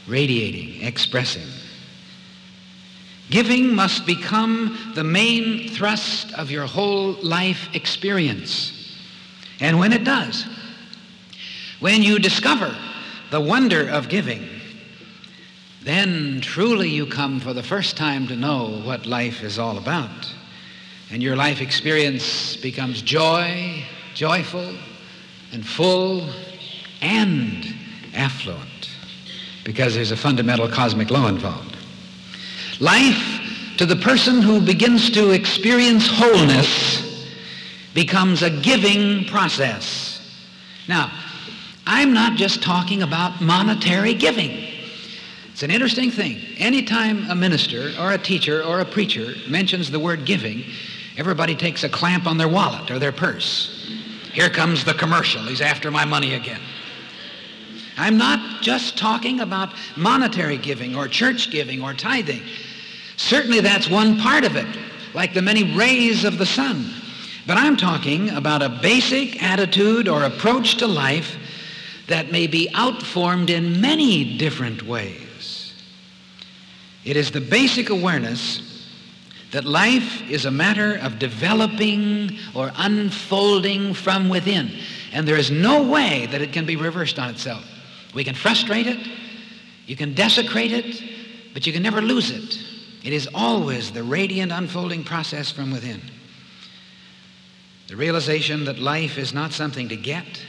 radiating, 0.08 0.82
expressing. 0.84 1.48
Giving 3.30 3.76
must 3.76 4.06
become 4.06 4.94
the 4.96 5.04
main 5.04 5.70
thrust 5.70 6.34
of 6.34 6.50
your 6.50 6.66
whole 6.66 7.14
life 7.22 7.70
experience. 7.74 8.98
And 9.60 9.78
when 9.78 9.94
it 9.94 10.04
does, 10.04 10.46
when 11.80 12.02
you 12.02 12.18
discover 12.20 12.76
the 13.30 13.40
wonder 13.40 13.88
of 13.90 14.10
giving, 14.10 14.49
then 15.84 16.42
truly 16.42 16.90
you 16.90 17.06
come 17.06 17.40
for 17.40 17.54
the 17.54 17.64
first 17.64 17.96
time 17.96 18.28
to 18.28 18.36
know 18.36 18.82
what 18.84 19.06
life 19.06 19.44
is 19.44 19.58
all 19.58 19.78
about. 19.78 20.34
And 21.12 21.24
your 21.24 21.36
life 21.36 21.62
experience 21.62 22.56
becomes 22.58 23.02
joy, 23.02 23.84
joyful, 24.14 24.76
and 25.52 25.66
full, 25.66 26.30
and 27.02 27.66
affluent, 28.14 28.90
because 29.64 29.96
there's 29.96 30.12
a 30.12 30.18
fundamental 30.18 30.68
cosmic 30.68 31.10
law 31.10 31.28
involved. 31.28 31.78
Life 32.80 33.76
to 33.78 33.86
the 33.86 33.96
person 33.96 34.42
who 34.42 34.60
begins 34.60 35.10
to 35.12 35.32
experience 35.32 36.08
wholeness 36.08 37.26
becomes 37.94 38.44
a 38.44 38.50
giving 38.50 39.26
process. 39.26 40.22
Now, 40.88 41.12
I'm 41.88 42.14
not 42.14 42.38
just 42.38 42.62
talking 42.62 43.02
about 43.02 43.42
monetary 43.42 44.14
giving. 44.14 44.69
It's 45.60 45.64
an 45.66 45.72
interesting 45.72 46.10
thing. 46.10 46.40
Anytime 46.58 47.30
a 47.30 47.36
minister 47.36 47.92
or 48.00 48.14
a 48.14 48.18
teacher 48.18 48.64
or 48.64 48.80
a 48.80 48.86
preacher 48.86 49.34
mentions 49.50 49.92
the 49.92 50.00
word 50.00 50.24
giving, 50.24 50.64
everybody 51.18 51.54
takes 51.54 51.84
a 51.84 51.90
clamp 51.90 52.28
on 52.28 52.38
their 52.38 52.48
wallet 52.48 52.90
or 52.90 52.98
their 52.98 53.12
purse. 53.12 53.92
Here 54.32 54.50
comes 54.50 54.86
the 54.86 54.94
commercial. 54.94 55.44
He's 55.44 55.60
after 55.60 55.92
my 55.92 56.06
money 56.06 56.36
again. 56.36 56.62
I'm 57.98 58.18
not 58.18 58.62
just 58.62 58.98
talking 58.98 59.42
about 59.42 59.74
monetary 59.98 60.56
giving 60.56 60.96
or 60.96 61.10
church 61.10 61.52
giving 61.52 61.82
or 61.82 61.94
tithing. 61.94 62.44
Certainly 63.18 63.60
that's 63.60 63.90
one 63.90 64.18
part 64.18 64.46
of 64.46 64.56
it, 64.56 64.78
like 65.14 65.34
the 65.34 65.42
many 65.42 65.76
rays 65.76 66.24
of 66.24 66.38
the 66.38 66.46
sun. 66.46 66.90
But 67.46 67.58
I'm 67.58 67.76
talking 67.76 68.30
about 68.30 68.62
a 68.62 68.70
basic 68.70 69.44
attitude 69.44 70.08
or 70.08 70.24
approach 70.24 70.78
to 70.78 70.88
life 70.88 71.36
that 72.08 72.32
may 72.32 72.48
be 72.48 72.70
outformed 72.74 73.50
in 73.50 73.82
many 73.82 74.38
different 74.38 74.84
ways. 74.84 75.29
It 77.06 77.16
is 77.16 77.32
the 77.32 77.42
basic 77.42 77.90
awareness 77.90 78.62
that 79.52 79.66
life 79.66 80.30
is 80.30 80.46
a 80.46 80.52
matter 80.52 80.96
of 80.98 81.18
developing 81.18 82.38
or 82.54 82.72
unfolding 82.78 83.94
from 83.94 84.30
within. 84.30 84.72
And 85.12 85.28
there 85.28 85.38
is 85.38 85.50
no 85.50 85.90
way 85.90 86.28
that 86.28 86.42
it 86.42 86.54
can 86.54 86.66
be 86.66 86.76
reversed 86.76 87.18
on 87.18 87.30
itself. 87.30 87.66
We 88.14 88.24
can 88.24 88.36
frustrate 88.36 88.88
it, 88.88 89.00
you 89.86 89.96
can 89.96 90.14
desecrate 90.14 90.72
it, 90.72 91.02
but 91.54 91.66
you 91.66 91.74
can 91.74 91.82
never 91.82 92.02
lose 92.02 92.32
it. 92.32 92.60
It 93.04 93.14
is 93.14 93.28
always 93.34 93.92
the 93.92 94.04
radiant 94.04 94.52
unfolding 94.52 95.04
process 95.04 95.52
from 95.52 95.72
within. 95.72 96.02
The 97.88 97.96
realization 97.96 98.66
that 98.66 98.78
life 98.78 99.18
is 99.18 99.34
not 99.34 99.52
something 99.52 99.90
to 99.90 99.96
get, 99.96 100.46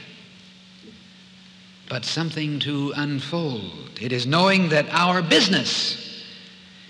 but 1.89 2.05
something 2.05 2.59
to 2.59 2.93
unfold. 2.95 3.99
It 3.99 4.11
is 4.11 4.27
knowing 4.27 4.69
that 4.69 4.87
our 4.91 5.23
business 5.23 6.10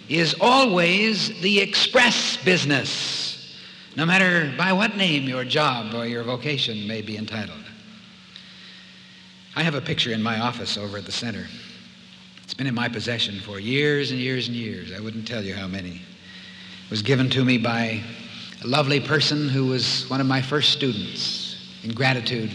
is 0.10 0.36
always 0.42 1.40
the 1.42 1.60
express 1.60 2.38
business, 2.38 3.56
no 3.96 4.06
matter 4.06 4.54
by 4.58 4.74
what 4.74 4.98
name 4.98 5.24
your 5.24 5.44
job 5.44 5.94
or 5.94 6.06
your 6.06 6.24
vocation 6.24 6.88
may 6.88 7.02
be 7.02 7.18
entitled. 7.18 7.64
I 9.56 9.64
have 9.64 9.76
a 9.76 9.82
picture 9.82 10.12
in 10.12 10.22
my 10.22 10.40
office 10.40 10.78
over 10.78 10.98
at 10.98 11.06
the 11.06 11.12
center. 11.12 11.46
It's 12.44 12.54
been 12.54 12.68
in 12.68 12.76
my 12.76 12.90
possession 12.90 13.40
for 13.40 13.60
years 13.60 14.12
and 14.12 14.20
years 14.20 14.48
and 14.48 14.56
years. 14.56 14.92
I 14.92 15.00
wouldn't 15.00 15.28
tell 15.28 15.44
you 15.44 15.54
how 15.54 15.68
many. 15.68 16.02
It 16.86 16.90
was 16.90 17.02
given 17.02 17.30
to 17.32 17.44
me 17.44 17.58
by 17.58 18.02
a 18.64 18.68
lovely 18.68 19.00
person 19.00 19.50
who 19.50 19.68
was 19.68 20.10
one 20.10 20.22
of 20.22 20.28
my 20.28 20.42
first 20.42 20.72
students. 20.72 21.58
In 21.84 21.94
gratitude, 21.94 22.52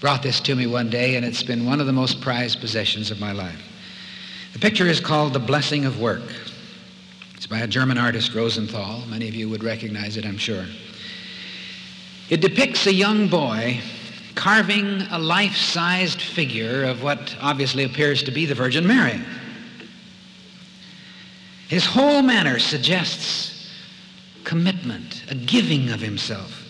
brought 0.00 0.22
this 0.22 0.40
to 0.40 0.54
me 0.54 0.66
one 0.66 0.90
day, 0.90 1.16
and 1.16 1.24
it's 1.24 1.42
been 1.42 1.66
one 1.66 1.80
of 1.80 1.86
the 1.86 1.92
most 1.92 2.20
prized 2.20 2.60
possessions 2.60 3.10
of 3.10 3.20
my 3.20 3.32
life. 3.32 3.60
The 4.52 4.58
picture 4.58 4.86
is 4.86 5.00
called 5.00 5.32
The 5.32 5.40
Blessing 5.40 5.84
of 5.84 6.00
Work. 6.00 6.22
It's 7.44 7.50
by 7.50 7.58
a 7.58 7.66
German 7.66 7.98
artist, 7.98 8.34
Rosenthal. 8.34 9.02
Many 9.06 9.28
of 9.28 9.34
you 9.34 9.50
would 9.50 9.62
recognize 9.62 10.16
it, 10.16 10.24
I'm 10.24 10.38
sure. 10.38 10.64
It 12.30 12.40
depicts 12.40 12.86
a 12.86 12.92
young 12.94 13.28
boy 13.28 13.82
carving 14.34 15.02
a 15.10 15.18
life-sized 15.18 16.22
figure 16.22 16.84
of 16.84 17.02
what 17.02 17.36
obviously 17.42 17.84
appears 17.84 18.22
to 18.22 18.30
be 18.30 18.46
the 18.46 18.54
Virgin 18.54 18.86
Mary. 18.86 19.20
His 21.68 21.84
whole 21.84 22.22
manner 22.22 22.58
suggests 22.58 23.70
commitment, 24.44 25.24
a 25.30 25.34
giving 25.34 25.90
of 25.90 26.00
himself, 26.00 26.66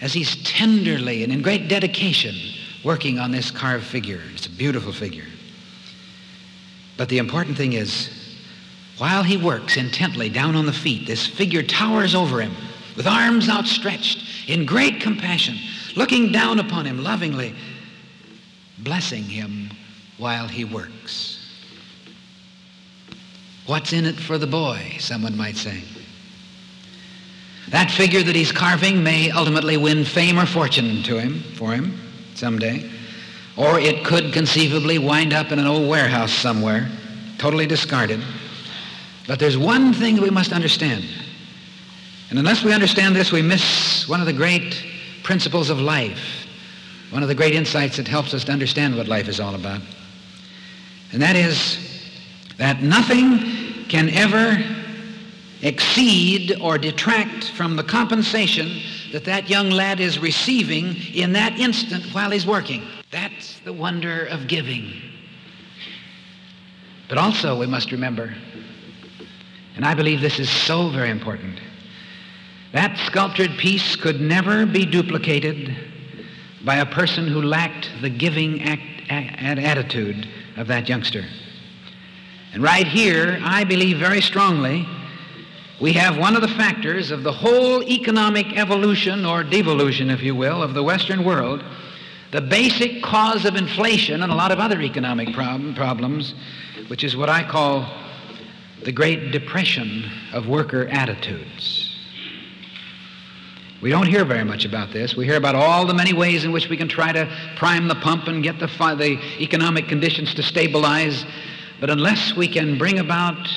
as 0.00 0.14
he's 0.14 0.42
tenderly 0.42 1.22
and 1.22 1.34
in 1.34 1.42
great 1.42 1.68
dedication 1.68 2.34
working 2.82 3.18
on 3.18 3.30
this 3.30 3.50
carved 3.50 3.84
figure. 3.84 4.22
It's 4.32 4.46
a 4.46 4.50
beautiful 4.50 4.90
figure. 4.90 5.28
But 6.96 7.10
the 7.10 7.18
important 7.18 7.58
thing 7.58 7.74
is, 7.74 8.23
while 8.98 9.22
he 9.22 9.36
works 9.36 9.76
intently 9.76 10.28
down 10.28 10.54
on 10.54 10.66
the 10.66 10.72
feet, 10.72 11.06
this 11.06 11.26
figure 11.26 11.62
towers 11.62 12.14
over 12.14 12.40
him 12.40 12.54
with 12.96 13.06
arms 13.06 13.48
outstretched 13.48 14.48
in 14.48 14.64
great 14.64 15.00
compassion 15.00 15.56
looking 15.96 16.32
down 16.32 16.58
upon 16.58 16.86
him 16.86 17.02
lovingly, 17.02 17.54
blessing 18.78 19.24
him 19.24 19.70
while 20.18 20.48
he 20.48 20.64
works. 20.64 21.40
What's 23.66 23.92
in 23.92 24.04
it 24.04 24.16
for 24.16 24.36
the 24.38 24.46
boy, 24.46 24.96
someone 24.98 25.36
might 25.36 25.56
say. 25.56 25.82
That 27.70 27.90
figure 27.90 28.22
that 28.22 28.36
he's 28.36 28.52
carving 28.52 29.02
may 29.02 29.30
ultimately 29.30 29.76
win 29.76 30.04
fame 30.04 30.38
or 30.38 30.46
fortune 30.46 31.02
to 31.04 31.18
him, 31.18 31.40
for 31.54 31.72
him, 31.72 31.98
someday. 32.34 32.90
Or 33.56 33.78
it 33.78 34.04
could 34.04 34.32
conceivably 34.32 34.98
wind 34.98 35.32
up 35.32 35.50
in 35.50 35.58
an 35.58 35.66
old 35.66 35.88
warehouse 35.88 36.32
somewhere, 36.32 36.90
totally 37.38 37.66
discarded. 37.66 38.22
But 39.26 39.38
there's 39.38 39.56
one 39.56 39.92
thing 39.92 40.20
we 40.20 40.30
must 40.30 40.52
understand. 40.52 41.04
And 42.30 42.38
unless 42.38 42.64
we 42.64 42.72
understand 42.72 43.14
this, 43.14 43.32
we 43.32 43.42
miss 43.42 44.08
one 44.08 44.20
of 44.20 44.26
the 44.26 44.32
great 44.32 44.84
principles 45.22 45.70
of 45.70 45.80
life, 45.80 46.46
one 47.10 47.22
of 47.22 47.28
the 47.28 47.34
great 47.34 47.54
insights 47.54 47.96
that 47.96 48.08
helps 48.08 48.34
us 48.34 48.44
to 48.44 48.52
understand 48.52 48.96
what 48.96 49.08
life 49.08 49.28
is 49.28 49.40
all 49.40 49.54
about. 49.54 49.80
And 51.12 51.22
that 51.22 51.36
is 51.36 51.78
that 52.58 52.82
nothing 52.82 53.84
can 53.88 54.10
ever 54.10 54.62
exceed 55.62 56.58
or 56.60 56.76
detract 56.76 57.50
from 57.52 57.76
the 57.76 57.84
compensation 57.84 58.80
that 59.12 59.24
that 59.24 59.48
young 59.48 59.70
lad 59.70 60.00
is 60.00 60.18
receiving 60.18 60.96
in 61.14 61.32
that 61.32 61.58
instant 61.58 62.04
while 62.12 62.30
he's 62.30 62.46
working. 62.46 62.82
That's 63.10 63.60
the 63.60 63.72
wonder 63.72 64.26
of 64.26 64.48
giving. 64.48 64.92
But 67.08 67.18
also 67.18 67.58
we 67.58 67.66
must 67.66 67.92
remember, 67.92 68.34
and 69.76 69.84
I 69.84 69.94
believe 69.94 70.20
this 70.20 70.38
is 70.38 70.50
so 70.50 70.88
very 70.90 71.10
important, 71.10 71.60
that 72.72 72.98
sculptured 73.06 73.52
piece 73.58 73.96
could 73.96 74.20
never 74.20 74.66
be 74.66 74.84
duplicated 74.84 75.76
by 76.64 76.76
a 76.76 76.86
person 76.86 77.26
who 77.26 77.42
lacked 77.42 77.90
the 78.00 78.10
giving 78.10 78.62
act, 78.62 78.82
attitude 79.08 80.28
of 80.56 80.66
that 80.68 80.88
youngster. 80.88 81.24
And 82.52 82.62
right 82.62 82.86
here, 82.86 83.38
I 83.42 83.64
believe 83.64 83.98
very 83.98 84.20
strongly, 84.20 84.88
we 85.80 85.92
have 85.92 86.16
one 86.16 86.36
of 86.36 86.42
the 86.42 86.48
factors 86.48 87.10
of 87.10 87.22
the 87.22 87.32
whole 87.32 87.82
economic 87.82 88.56
evolution 88.56 89.26
or 89.26 89.42
devolution, 89.42 90.08
if 90.08 90.22
you 90.22 90.34
will, 90.34 90.62
of 90.62 90.72
the 90.72 90.82
Western 90.82 91.24
world, 91.24 91.62
the 92.30 92.40
basic 92.40 93.02
cause 93.02 93.44
of 93.44 93.56
inflation 93.56 94.22
and 94.22 94.32
a 94.32 94.34
lot 94.34 94.52
of 94.52 94.58
other 94.58 94.80
economic 94.80 95.34
problem, 95.34 95.74
problems, 95.74 96.34
which 96.88 97.04
is 97.04 97.16
what 97.16 97.28
I 97.28 97.48
call 97.48 97.86
the 98.84 98.92
Great 98.92 99.32
Depression 99.32 100.10
of 100.32 100.46
worker 100.46 100.86
attitudes. 100.88 101.90
We 103.80 103.90
don't 103.90 104.06
hear 104.06 104.24
very 104.24 104.44
much 104.44 104.64
about 104.64 104.92
this. 104.92 105.16
We 105.16 105.24
hear 105.26 105.36
about 105.36 105.54
all 105.54 105.86
the 105.86 105.94
many 105.94 106.12
ways 106.12 106.44
in 106.44 106.52
which 106.52 106.68
we 106.68 106.76
can 106.76 106.88
try 106.88 107.12
to 107.12 107.26
prime 107.56 107.88
the 107.88 107.94
pump 107.96 108.28
and 108.28 108.42
get 108.42 108.58
the, 108.58 108.66
the 108.66 109.18
economic 109.42 109.88
conditions 109.88 110.34
to 110.34 110.42
stabilize. 110.42 111.24
But 111.80 111.90
unless 111.90 112.34
we 112.36 112.48
can 112.48 112.78
bring 112.78 112.98
about 112.98 113.48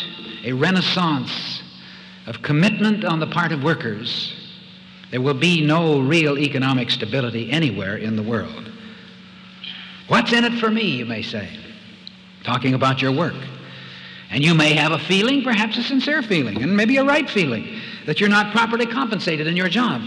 a 0.44 0.54
renaissance 0.54 1.62
of 2.26 2.42
commitment 2.42 3.06
on 3.06 3.20
the 3.20 3.28
part 3.28 3.52
of 3.52 3.64
workers, 3.64 4.34
There 5.12 5.22
will 5.22 5.34
be 5.34 5.66
no 5.66 6.02
real 6.02 6.38
economic 6.38 6.90
stability 6.90 7.50
anywhere 7.50 7.98
in 7.98 8.16
the 8.16 8.24
world. 8.24 8.72
What's 10.08 10.34
in 10.34 10.44
it 10.44 10.60
for 10.60 10.70
me, 10.70 10.84
you 10.84 11.06
may 11.06 11.22
say, 11.22 11.50
talking 12.44 12.74
about 12.74 13.02
your 13.02 13.12
work. 13.12 13.36
And 14.30 14.44
you 14.44 14.54
may 14.54 14.74
have 14.74 14.92
a 14.92 15.00
feeling, 15.00 15.44
perhaps 15.44 15.78
a 15.78 15.84
sincere 15.84 16.22
feeling, 16.22 16.62
and 16.62 16.76
maybe 16.76 16.98
a 16.98 17.04
right 17.04 17.30
feeling, 17.30 17.80
that 18.06 18.20
you're 18.20 18.30
not 18.30 18.52
properly 18.52 18.86
compensated 18.86 19.48
in 19.48 19.56
your 19.56 19.70
job. 19.70 20.02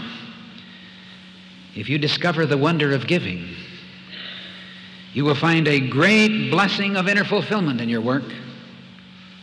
If 1.75 1.89
you 1.89 1.97
discover 1.97 2.45
the 2.45 2.57
wonder 2.57 2.93
of 2.93 3.07
giving, 3.07 3.55
you 5.13 5.25
will 5.25 5.35
find 5.35 5.67
a 5.67 5.79
great 5.79 6.51
blessing 6.51 6.95
of 6.95 7.07
inner 7.07 7.23
fulfillment 7.23 7.81
in 7.81 7.89
your 7.89 8.01
work, 8.01 8.23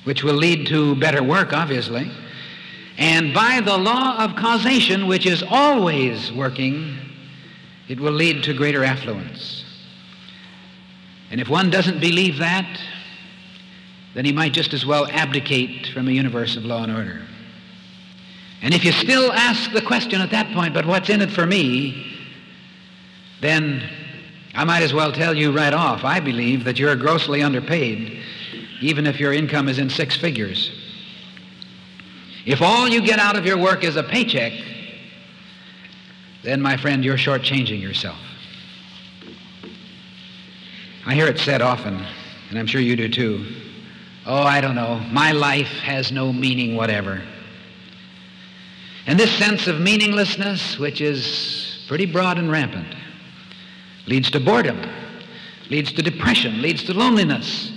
which 0.04 0.22
will 0.22 0.34
lead 0.34 0.66
to 0.68 0.94
better 0.96 1.22
work, 1.22 1.52
obviously. 1.52 2.10
And 2.98 3.34
by 3.34 3.60
the 3.60 3.76
law 3.76 4.24
of 4.24 4.36
causation, 4.36 5.06
which 5.06 5.26
is 5.26 5.42
always 5.48 6.32
working, 6.32 6.96
it 7.88 7.98
will 7.98 8.12
lead 8.12 8.44
to 8.44 8.54
greater 8.54 8.84
affluence. 8.84 9.64
And 11.30 11.40
if 11.40 11.48
one 11.48 11.70
doesn't 11.70 12.00
believe 12.00 12.38
that, 12.38 12.80
then 14.18 14.24
he 14.24 14.32
might 14.32 14.52
just 14.52 14.74
as 14.74 14.84
well 14.84 15.06
abdicate 15.12 15.86
from 15.94 16.08
a 16.08 16.10
universe 16.10 16.56
of 16.56 16.64
law 16.64 16.82
and 16.82 16.90
order. 16.90 17.22
And 18.62 18.74
if 18.74 18.84
you 18.84 18.90
still 18.90 19.30
ask 19.30 19.70
the 19.70 19.80
question 19.80 20.20
at 20.20 20.32
that 20.32 20.52
point, 20.52 20.74
but 20.74 20.84
what's 20.84 21.08
in 21.08 21.20
it 21.20 21.30
for 21.30 21.46
me, 21.46 22.18
then 23.40 23.80
I 24.56 24.64
might 24.64 24.82
as 24.82 24.92
well 24.92 25.12
tell 25.12 25.36
you 25.36 25.52
right 25.52 25.72
off, 25.72 26.02
I 26.02 26.18
believe 26.18 26.64
that 26.64 26.80
you're 26.80 26.96
grossly 26.96 27.44
underpaid, 27.44 28.20
even 28.80 29.06
if 29.06 29.20
your 29.20 29.32
income 29.32 29.68
is 29.68 29.78
in 29.78 29.88
six 29.88 30.16
figures. 30.16 30.72
If 32.44 32.60
all 32.60 32.88
you 32.88 33.00
get 33.00 33.20
out 33.20 33.36
of 33.36 33.46
your 33.46 33.56
work 33.56 33.84
is 33.84 33.94
a 33.94 34.02
paycheck, 34.02 34.52
then, 36.42 36.60
my 36.60 36.76
friend, 36.76 37.04
you're 37.04 37.16
shortchanging 37.16 37.80
yourself. 37.80 38.18
I 41.06 41.14
hear 41.14 41.28
it 41.28 41.38
said 41.38 41.62
often, 41.62 42.04
and 42.50 42.58
I'm 42.58 42.66
sure 42.66 42.80
you 42.80 42.96
do 42.96 43.08
too. 43.08 43.67
Oh, 44.28 44.42
I 44.42 44.60
don't 44.60 44.74
know. 44.74 44.98
My 45.10 45.32
life 45.32 45.72
has 45.82 46.12
no 46.12 46.34
meaning 46.34 46.76
whatever. 46.76 47.22
And 49.06 49.18
this 49.18 49.32
sense 49.38 49.66
of 49.66 49.80
meaninglessness, 49.80 50.78
which 50.78 51.00
is 51.00 51.82
pretty 51.88 52.04
broad 52.04 52.36
and 52.36 52.52
rampant, 52.52 52.94
leads 54.06 54.30
to 54.32 54.38
boredom, 54.38 54.78
leads 55.70 55.92
to 55.92 56.02
depression, 56.02 56.60
leads 56.60 56.84
to 56.84 56.92
loneliness, 56.92 57.72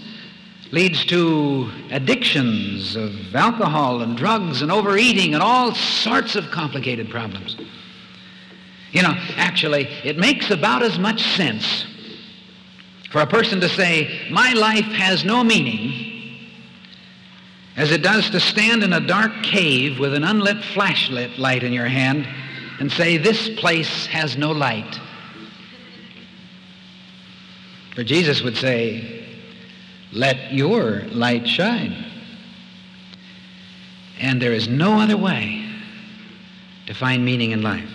leads 0.72 1.06
to 1.06 1.72
addictions 1.90 2.98
of 2.98 3.34
alcohol 3.34 4.02
and 4.02 4.18
drugs 4.18 4.62
and 4.62 4.74
overeating 4.74 5.34
and 5.34 5.42
all 5.42 5.74
sorts 5.74 6.36
of 6.36 6.52
complicated 6.52 7.10
problems. 7.10 7.56
You 8.92 9.04
know, 9.04 9.14
actually, 9.38 9.86
it 10.04 10.18
makes 10.18 10.52
about 10.52 10.84
as 10.84 11.00
much 11.00 11.24
sense 11.38 11.86
for 13.10 13.22
a 13.22 13.28
person 13.28 13.62
to 13.62 13.70
say, 13.70 14.28
My 14.30 14.52
life 14.52 14.84
has 14.84 15.24
no 15.24 15.46
meaning, 15.46 16.11
as 17.76 17.92
it 17.92 18.02
does 18.02 18.30
to 18.30 18.40
stand 18.40 18.84
in 18.84 18.94
a 18.94 19.00
dark 19.00 19.32
cave 19.44 19.98
with 19.98 20.14
an 20.14 20.24
unlit 20.24 20.64
flashlight 20.64 21.38
light 21.38 21.64
in 21.64 21.72
your 21.72 21.88
hand 21.88 22.28
and 22.80 22.92
say, 22.92 23.18
This 23.18 23.50
place 23.60 24.06
has 24.08 24.38
no 24.38 24.52
light. 24.52 25.00
For 27.96 28.04
Jesus 28.04 28.42
would 28.42 28.58
say, 28.58 29.26
Let 30.12 30.54
your 30.54 31.04
light 31.12 31.48
shine. 31.48 32.06
And 34.20 34.42
there 34.42 34.54
is 34.54 34.68
no 34.68 35.00
other 35.00 35.18
way 35.18 35.66
to 36.88 36.94
find 36.94 37.24
meaning 37.24 37.52
in 37.52 37.62
life. 37.62 37.90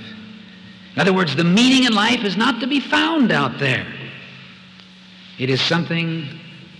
In 0.94 1.02
other 1.02 1.12
words, 1.12 1.36
the 1.36 1.44
meaning 1.44 1.84
in 1.84 1.92
life 1.92 2.24
is 2.24 2.36
not 2.36 2.60
to 2.60 2.66
be 2.66 2.80
found 2.80 3.30
out 3.30 3.58
there. 3.58 3.86
It 5.38 5.50
is 5.50 5.60
something 5.60 6.26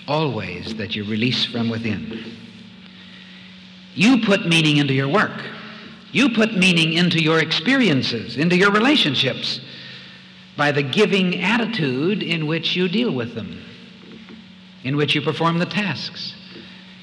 always 0.09 0.75
that 0.77 0.97
you 0.97 1.05
release 1.05 1.45
from 1.45 1.69
within. 1.69 2.37
You 3.97 4.21
put 4.21 4.47
meaning 4.47 4.77
into 4.77 4.93
your 4.93 5.09
work. 5.09 5.43
You 6.13 6.29
put 6.29 6.55
meaning 6.55 6.93
into 6.93 7.21
your 7.21 7.41
experiences, 7.41 8.37
into 8.37 8.57
your 8.57 8.71
relationships 8.71 9.61
by 10.57 10.71
the 10.71 10.83
giving 10.83 11.43
attitude 11.43 12.23
in 12.23 12.47
which 12.47 12.77
you 12.77 12.89
deal 12.89 13.11
with 13.11 13.35
them, 13.35 13.63
in 14.85 14.97
which 14.97 15.15
you 15.15 15.23
perform 15.23 15.59
the 15.59 15.67
tasks, 15.67 16.35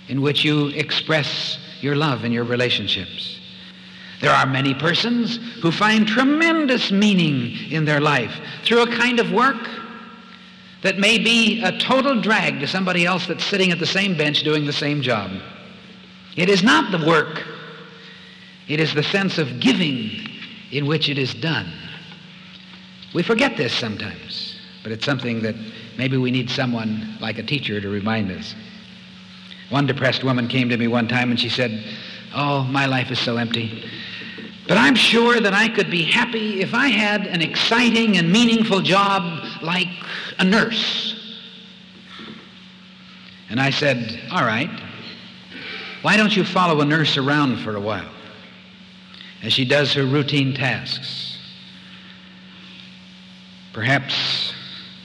in 0.07 0.21
which 0.21 0.45
you 0.45 0.67
express 0.67 1.57
your 1.81 1.95
love 1.95 2.25
in 2.25 2.31
your 2.31 2.43
relationships. 2.43 3.39
There 4.21 4.31
are 4.31 4.45
many 4.45 4.73
persons 4.75 5.39
who 5.61 5.71
find 5.71 6.07
tremendous 6.07 6.91
meaning 6.91 7.71
in 7.71 7.85
their 7.85 7.99
life 7.99 8.33
through 8.63 8.83
a 8.83 8.87
kind 8.87 9.19
of 9.19 9.31
work 9.31 9.67
that 10.83 10.97
may 10.99 11.17
be 11.17 11.61
a 11.63 11.77
total 11.79 12.21
drag 12.21 12.59
to 12.59 12.67
somebody 12.67 13.05
else 13.05 13.25
that's 13.25 13.43
sitting 13.43 13.71
at 13.71 13.79
the 13.79 13.85
same 13.85 14.15
bench 14.15 14.43
doing 14.43 14.65
the 14.65 14.73
same 14.73 15.01
job. 15.01 15.31
It 16.35 16.49
is 16.49 16.63
not 16.63 16.91
the 16.91 17.05
work, 17.05 17.43
it 18.67 18.79
is 18.79 18.93
the 18.93 19.03
sense 19.03 19.37
of 19.37 19.59
giving 19.59 20.11
in 20.71 20.85
which 20.85 21.09
it 21.09 21.17
is 21.17 21.33
done. 21.33 21.71
We 23.13 23.21
forget 23.21 23.55
this 23.55 23.73
sometimes, 23.73 24.59
but 24.81 24.91
it's 24.91 25.05
something 25.05 25.41
that 25.43 25.55
maybe 25.97 26.17
we 26.17 26.31
need 26.31 26.49
someone 26.49 27.17
like 27.19 27.37
a 27.37 27.43
teacher 27.43 27.79
to 27.79 27.89
remind 27.89 28.31
us. 28.31 28.55
One 29.69 29.85
depressed 29.85 30.23
woman 30.23 30.47
came 30.47 30.69
to 30.69 30.77
me 30.77 30.87
one 30.87 31.07
time 31.07 31.29
and 31.29 31.39
she 31.39 31.49
said, 31.49 31.83
Oh, 32.35 32.63
my 32.63 32.87
life 32.87 33.11
is 33.11 33.19
so 33.19 33.37
empty. 33.37 33.87
But 34.67 34.77
I'm 34.77 34.95
sure 34.95 35.39
that 35.39 35.53
I 35.53 35.67
could 35.67 35.91
be 35.91 36.03
happy 36.03 36.61
if 36.61 36.73
I 36.73 36.87
had 36.87 37.27
an 37.27 37.41
exciting 37.41 38.17
and 38.17 38.31
meaningful 38.31 38.81
job 38.81 39.43
like 39.61 39.89
a 40.39 40.43
nurse. 40.43 41.37
And 43.49 43.59
I 43.59 43.69
said, 43.69 44.19
All 44.31 44.45
right, 44.45 44.69
why 46.03 46.17
don't 46.17 46.35
you 46.35 46.43
follow 46.43 46.81
a 46.81 46.85
nurse 46.85 47.17
around 47.17 47.57
for 47.57 47.75
a 47.75 47.79
while 47.79 48.09
as 49.41 49.53
she 49.53 49.65
does 49.65 49.93
her 49.93 50.03
routine 50.03 50.53
tasks? 50.53 51.37
Perhaps 53.71 54.53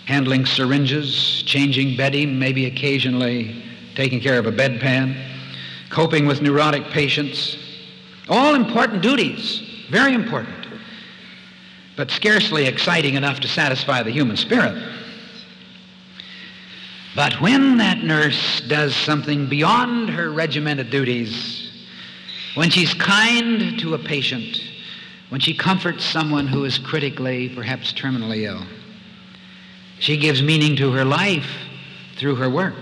handling 0.07 0.45
syringes, 0.45 1.43
changing 1.47 1.97
bedding, 1.97 2.39
maybe 2.39 2.67
occasionally 2.67 3.63
taking 3.95 4.21
care 4.21 4.39
of 4.39 4.47
a 4.47 4.53
bedpan, 4.53 5.17
coping 5.89 6.27
with 6.27 6.43
neurotic 6.43 6.85
patients. 6.87 7.57
All 8.29 8.57
important 8.57 9.01
duties, 9.01 9.87
very 9.91 10.15
important, 10.15 10.67
but 11.97 12.11
scarcely 12.11 12.67
exciting 12.67 13.15
enough 13.15 13.39
to 13.41 13.49
satisfy 13.49 14.03
the 14.03 14.11
human 14.11 14.37
spirit. 14.37 14.77
But 17.19 17.41
when 17.41 17.79
that 17.79 18.05
nurse 18.05 18.61
does 18.69 18.95
something 18.95 19.49
beyond 19.49 20.09
her 20.09 20.31
regimented 20.31 20.91
duties, 20.91 21.69
when 22.55 22.71
she's 22.71 22.95
kind 22.95 23.77
to 23.81 23.95
a 23.95 23.99
patient, 23.99 24.63
when 25.29 25.41
she 25.41 25.53
comforts 25.53 26.05
someone 26.05 26.47
who 26.47 26.65
is 26.65 26.79
critically, 26.79 27.49
perhaps 27.49 27.93
terminally 27.93 28.45
ill. 28.45 28.65
She 29.99 30.17
gives 30.17 30.45
meaning 30.45 30.77
to 30.77 30.93
her 30.93 31.05
life 31.05 31.51
through 32.19 32.37
her 32.37 32.49
work. 32.49 32.77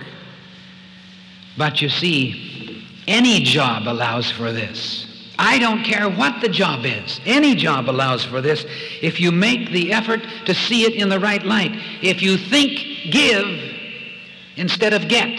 But 1.56 1.80
you 1.80 1.88
see, 1.88 2.84
any 3.08 3.40
job 3.40 3.84
allows 3.88 4.30
for 4.30 4.52
this. 4.52 5.32
I 5.38 5.58
don't 5.58 5.82
care 5.82 6.10
what 6.10 6.42
the 6.42 6.50
job 6.50 6.84
is. 6.84 7.22
Any 7.24 7.54
job 7.54 7.88
allows 7.88 8.26
for 8.26 8.42
this 8.42 8.66
if 9.00 9.18
you 9.18 9.32
make 9.32 9.70
the 9.70 9.94
effort 9.94 10.20
to 10.44 10.52
see 10.52 10.82
it 10.82 10.92
in 10.92 11.08
the 11.08 11.20
right 11.20 11.42
light. 11.42 11.72
If 12.02 12.20
you 12.20 12.36
think 12.36 13.10
give 13.10 13.65
instead 14.56 14.92
of 14.92 15.08
get. 15.08 15.38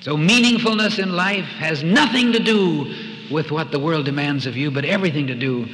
So 0.00 0.16
meaningfulness 0.16 0.98
in 0.98 1.14
life 1.14 1.44
has 1.44 1.84
nothing 1.84 2.32
to 2.32 2.40
do 2.40 2.92
with 3.30 3.50
what 3.50 3.70
the 3.70 3.78
world 3.78 4.04
demands 4.04 4.46
of 4.46 4.56
you, 4.56 4.70
but 4.70 4.84
everything 4.84 5.28
to 5.28 5.34
do 5.34 5.68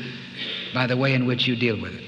by 0.74 0.86
the 0.86 0.96
way 0.96 1.14
in 1.14 1.26
which 1.26 1.46
you 1.46 1.56
deal 1.56 1.80
with 1.80 1.94
it. 1.94 2.04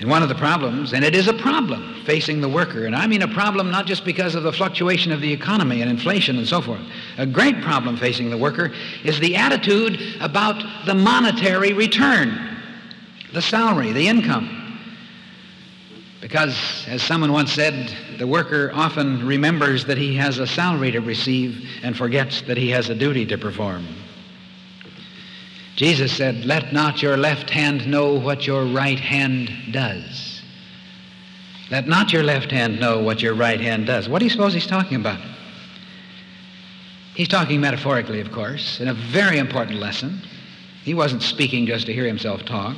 And 0.00 0.10
one 0.10 0.22
of 0.22 0.28
the 0.28 0.34
problems, 0.34 0.92
and 0.92 1.04
it 1.04 1.14
is 1.14 1.28
a 1.28 1.32
problem 1.32 2.02
facing 2.04 2.40
the 2.40 2.48
worker, 2.48 2.86
and 2.86 2.96
I 2.96 3.06
mean 3.06 3.22
a 3.22 3.28
problem 3.28 3.70
not 3.70 3.86
just 3.86 4.04
because 4.04 4.34
of 4.34 4.42
the 4.42 4.52
fluctuation 4.52 5.12
of 5.12 5.20
the 5.20 5.32
economy 5.32 5.80
and 5.80 5.88
inflation 5.88 6.38
and 6.38 6.46
so 6.46 6.60
forth. 6.60 6.80
A 7.18 7.26
great 7.26 7.62
problem 7.62 7.96
facing 7.96 8.28
the 8.28 8.36
worker 8.36 8.72
is 9.04 9.20
the 9.20 9.36
attitude 9.36 9.98
about 10.20 10.62
the 10.86 10.94
monetary 10.94 11.72
return, 11.72 12.58
the 13.32 13.40
salary, 13.40 13.92
the 13.92 14.08
income. 14.08 14.61
Because, 16.22 16.86
as 16.86 17.02
someone 17.02 17.32
once 17.32 17.52
said, 17.52 17.92
the 18.16 18.28
worker 18.28 18.70
often 18.72 19.26
remembers 19.26 19.84
that 19.86 19.98
he 19.98 20.14
has 20.16 20.38
a 20.38 20.46
salary 20.46 20.92
to 20.92 21.00
receive 21.00 21.68
and 21.82 21.96
forgets 21.96 22.42
that 22.42 22.56
he 22.56 22.70
has 22.70 22.88
a 22.88 22.94
duty 22.94 23.26
to 23.26 23.36
perform. 23.36 23.84
Jesus 25.74 26.12
said, 26.16 26.44
Let 26.44 26.72
not 26.72 27.02
your 27.02 27.16
left 27.16 27.50
hand 27.50 27.88
know 27.88 28.14
what 28.14 28.46
your 28.46 28.64
right 28.66 29.00
hand 29.00 29.50
does. 29.72 30.42
Let 31.72 31.88
not 31.88 32.12
your 32.12 32.22
left 32.22 32.52
hand 32.52 32.78
know 32.78 33.02
what 33.02 33.20
your 33.20 33.34
right 33.34 33.60
hand 33.60 33.86
does. 33.86 34.08
What 34.08 34.20
do 34.20 34.24
you 34.24 34.30
suppose 34.30 34.54
he's 34.54 34.66
talking 34.66 35.00
about? 35.00 35.20
He's 37.16 37.28
talking 37.28 37.60
metaphorically, 37.60 38.20
of 38.20 38.30
course, 38.30 38.78
in 38.78 38.86
a 38.86 38.94
very 38.94 39.38
important 39.38 39.80
lesson. 39.80 40.22
He 40.84 40.94
wasn't 40.94 41.22
speaking 41.22 41.66
just 41.66 41.86
to 41.86 41.92
hear 41.92 42.06
himself 42.06 42.44
talk. 42.44 42.76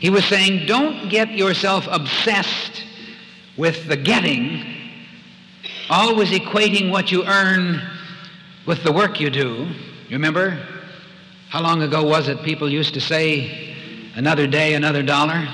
He 0.00 0.10
was 0.10 0.24
saying, 0.24 0.66
don't 0.66 1.08
get 1.08 1.30
yourself 1.30 1.86
obsessed 1.90 2.84
with 3.56 3.88
the 3.88 3.96
getting, 3.96 4.64
always 5.90 6.30
equating 6.30 6.90
what 6.90 7.10
you 7.10 7.24
earn 7.24 7.80
with 8.66 8.84
the 8.84 8.92
work 8.92 9.18
you 9.20 9.30
do. 9.30 9.66
You 10.08 10.16
remember? 10.16 10.58
How 11.48 11.62
long 11.62 11.82
ago 11.82 12.04
was 12.04 12.28
it 12.28 12.42
people 12.42 12.70
used 12.70 12.94
to 12.94 13.00
say, 13.00 13.74
another 14.14 14.46
day, 14.46 14.74
another 14.74 15.02
dollar? 15.02 15.48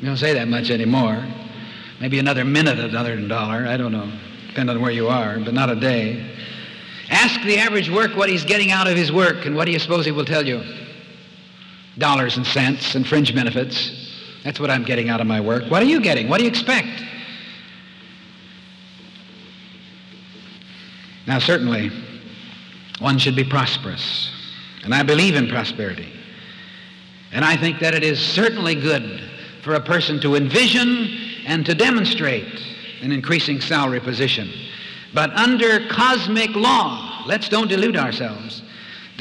We 0.00 0.06
don't 0.06 0.16
say 0.16 0.32
that 0.34 0.48
much 0.48 0.70
anymore. 0.70 1.22
Maybe 2.00 2.18
another 2.18 2.44
minute, 2.44 2.78
another 2.78 3.20
dollar. 3.28 3.66
I 3.66 3.76
don't 3.76 3.92
know. 3.92 4.10
Depend 4.48 4.70
on 4.70 4.80
where 4.80 4.90
you 4.90 5.08
are, 5.08 5.38
but 5.38 5.52
not 5.52 5.70
a 5.70 5.76
day. 5.76 6.30
Ask 7.10 7.42
the 7.42 7.58
average 7.58 7.90
work 7.90 8.16
what 8.16 8.28
he's 8.28 8.44
getting 8.44 8.70
out 8.70 8.86
of 8.86 8.96
his 8.96 9.12
work, 9.12 9.44
and 9.44 9.54
what 9.54 9.66
do 9.66 9.72
you 9.72 9.78
suppose 9.78 10.06
he 10.06 10.12
will 10.12 10.24
tell 10.24 10.46
you? 10.46 10.62
Dollars 11.98 12.36
and 12.36 12.46
cents 12.46 12.94
and 12.94 13.06
fringe 13.06 13.34
benefits. 13.34 14.10
That's 14.44 14.58
what 14.58 14.70
I'm 14.70 14.82
getting 14.82 15.08
out 15.08 15.20
of 15.20 15.26
my 15.26 15.40
work. 15.40 15.64
What 15.70 15.82
are 15.82 15.86
you 15.86 16.00
getting? 16.00 16.28
What 16.28 16.38
do 16.38 16.44
you 16.44 16.50
expect? 16.50 17.02
Now, 21.26 21.38
certainly, 21.38 21.90
one 22.98 23.18
should 23.18 23.36
be 23.36 23.44
prosperous. 23.44 24.30
And 24.84 24.94
I 24.94 25.02
believe 25.02 25.36
in 25.36 25.48
prosperity. 25.48 26.08
And 27.30 27.44
I 27.44 27.56
think 27.56 27.78
that 27.80 27.94
it 27.94 28.02
is 28.02 28.18
certainly 28.18 28.74
good 28.74 29.22
for 29.62 29.74
a 29.74 29.80
person 29.80 30.20
to 30.20 30.34
envision 30.34 31.08
and 31.46 31.64
to 31.66 31.74
demonstrate 31.74 32.60
an 33.00 33.12
increasing 33.12 33.60
salary 33.60 34.00
position. 34.00 34.50
But 35.14 35.30
under 35.30 35.86
cosmic 35.88 36.50
law, 36.54 37.22
let's 37.26 37.48
don't 37.48 37.68
delude 37.68 37.96
ourselves. 37.96 38.61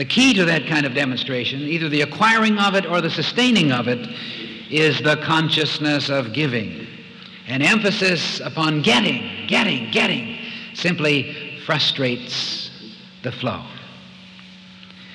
The 0.02 0.06
key 0.06 0.34
to 0.34 0.46
that 0.46 0.66
kind 0.66 0.88
of 0.88 0.96
demonstration, 0.96 1.60
either 1.60 1.88
the 1.88 2.02
acquiring 2.02 2.58
of 2.58 2.74
it 2.74 2.88
or 2.88 3.02
the 3.02 3.10
sustaining 3.12 3.72
of 3.72 3.88
it, 3.88 4.00
is 4.72 5.00
the 5.00 5.18
consciousness 5.18 6.10
of 6.10 6.34
giving. 6.34 6.88
An 7.46 7.62
emphasis 7.62 8.40
upon 8.40 8.82
getting, 8.82 9.46
getting, 9.46 9.92
getting 9.92 10.40
simply 10.74 11.60
frustrates 11.68 12.72
the 13.22 13.32
flow. 13.32 13.64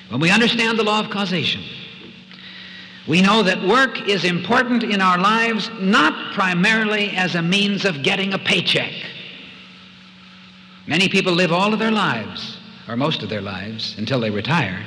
When 0.07 0.21
we 0.21 0.31
understand 0.31 0.79
the 0.79 0.83
law 0.83 1.01
of 1.01 1.09
causation, 1.09 1.63
we 3.09 3.21
know 3.21 3.43
that 3.43 3.61
work 3.61 4.07
is 4.07 4.23
important 4.23 4.83
in 4.83 5.01
our 5.01 5.17
lives 5.17 5.69
not 5.81 6.33
primarily 6.33 7.09
as 7.09 7.35
a 7.35 7.41
means 7.41 7.83
of 7.83 8.03
getting 8.03 8.31
a 8.31 8.39
paycheck. 8.39 8.93
Many 10.87 11.09
people 11.09 11.33
live 11.33 11.51
all 11.51 11.73
of 11.73 11.79
their 11.79 11.91
lives, 11.91 12.56
or 12.87 12.95
most 12.95 13.23
of 13.23 13.29
their 13.29 13.41
lives, 13.41 13.95
until 13.97 14.19
they 14.19 14.29
retire, 14.29 14.83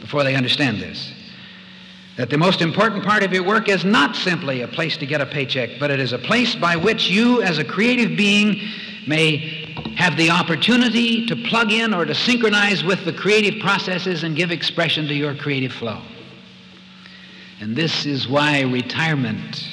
before 0.00 0.24
they 0.24 0.34
understand 0.34 0.80
this. 0.80 1.12
That 2.16 2.30
the 2.30 2.38
most 2.38 2.60
important 2.60 3.04
part 3.04 3.22
of 3.22 3.32
your 3.32 3.42
work 3.42 3.68
is 3.68 3.84
not 3.84 4.14
simply 4.14 4.60
a 4.60 4.68
place 4.68 4.96
to 4.98 5.06
get 5.06 5.20
a 5.20 5.26
paycheck, 5.26 5.70
but 5.80 5.90
it 5.90 5.98
is 5.98 6.12
a 6.12 6.18
place 6.18 6.54
by 6.54 6.76
which 6.76 7.08
you, 7.08 7.42
as 7.42 7.58
a 7.58 7.64
creative 7.64 8.16
being, 8.16 8.60
may 9.06 9.36
have 9.96 10.16
the 10.16 10.30
opportunity 10.30 11.26
to 11.26 11.36
plug 11.48 11.72
in 11.72 11.94
or 11.94 12.04
to 12.04 12.14
synchronize 12.14 12.84
with 12.84 13.04
the 13.04 13.12
creative 13.12 13.60
processes 13.60 14.24
and 14.24 14.36
give 14.36 14.50
expression 14.50 15.06
to 15.08 15.14
your 15.14 15.34
creative 15.34 15.72
flow. 15.72 16.00
And 17.60 17.74
this 17.74 18.06
is 18.06 18.28
why 18.28 18.60
retirement 18.62 19.66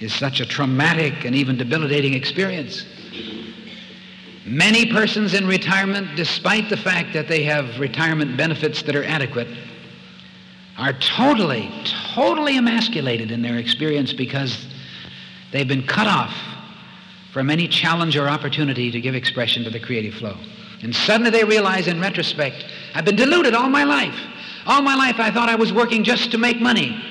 is 0.00 0.14
such 0.14 0.40
a 0.40 0.46
traumatic 0.46 1.24
and 1.24 1.34
even 1.34 1.56
debilitating 1.56 2.14
experience. 2.14 2.84
Many 4.46 4.92
persons 4.92 5.34
in 5.34 5.44
retirement, 5.46 6.14
despite 6.14 6.70
the 6.70 6.76
fact 6.76 7.12
that 7.14 7.26
they 7.26 7.42
have 7.42 7.80
retirement 7.80 8.36
benefits 8.36 8.80
that 8.82 8.94
are 8.94 9.02
adequate, 9.02 9.48
are 10.78 10.92
totally, 10.92 11.68
totally 12.14 12.56
emasculated 12.56 13.32
in 13.32 13.42
their 13.42 13.56
experience 13.56 14.12
because 14.12 14.66
they've 15.50 15.66
been 15.66 15.84
cut 15.84 16.06
off 16.06 16.32
from 17.32 17.50
any 17.50 17.66
challenge 17.66 18.16
or 18.16 18.28
opportunity 18.28 18.90
to 18.92 19.00
give 19.00 19.16
expression 19.16 19.64
to 19.64 19.70
the 19.70 19.80
creative 19.80 20.14
flow. 20.14 20.36
And 20.82 20.94
suddenly 20.94 21.30
they 21.30 21.44
realize 21.44 21.88
in 21.88 22.00
retrospect, 22.00 22.66
I've 22.94 23.04
been 23.04 23.16
deluded 23.16 23.52
all 23.54 23.68
my 23.68 23.82
life. 23.82 24.18
All 24.66 24.80
my 24.80 24.94
life 24.94 25.16
I 25.18 25.32
thought 25.32 25.48
I 25.48 25.56
was 25.56 25.72
working 25.72 26.04
just 26.04 26.30
to 26.30 26.38
make 26.38 26.60
money. 26.60 27.02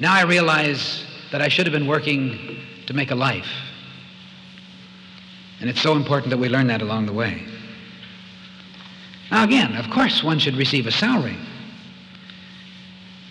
Now 0.00 0.14
I 0.14 0.22
realize 0.22 1.04
that 1.32 1.40
I 1.40 1.48
should 1.48 1.66
have 1.66 1.72
been 1.72 1.86
working 1.86 2.58
to 2.86 2.92
make 2.92 3.10
a 3.10 3.14
life. 3.14 3.48
And 5.60 5.68
it's 5.68 5.82
so 5.82 5.94
important 5.94 6.30
that 6.30 6.38
we 6.38 6.48
learn 6.48 6.66
that 6.68 6.82
along 6.82 7.06
the 7.06 7.12
way. 7.12 7.46
Now, 9.30 9.44
again, 9.44 9.76
of 9.76 9.90
course, 9.90 10.24
one 10.24 10.38
should 10.38 10.56
receive 10.56 10.86
a 10.86 10.90
salary. 10.90 11.36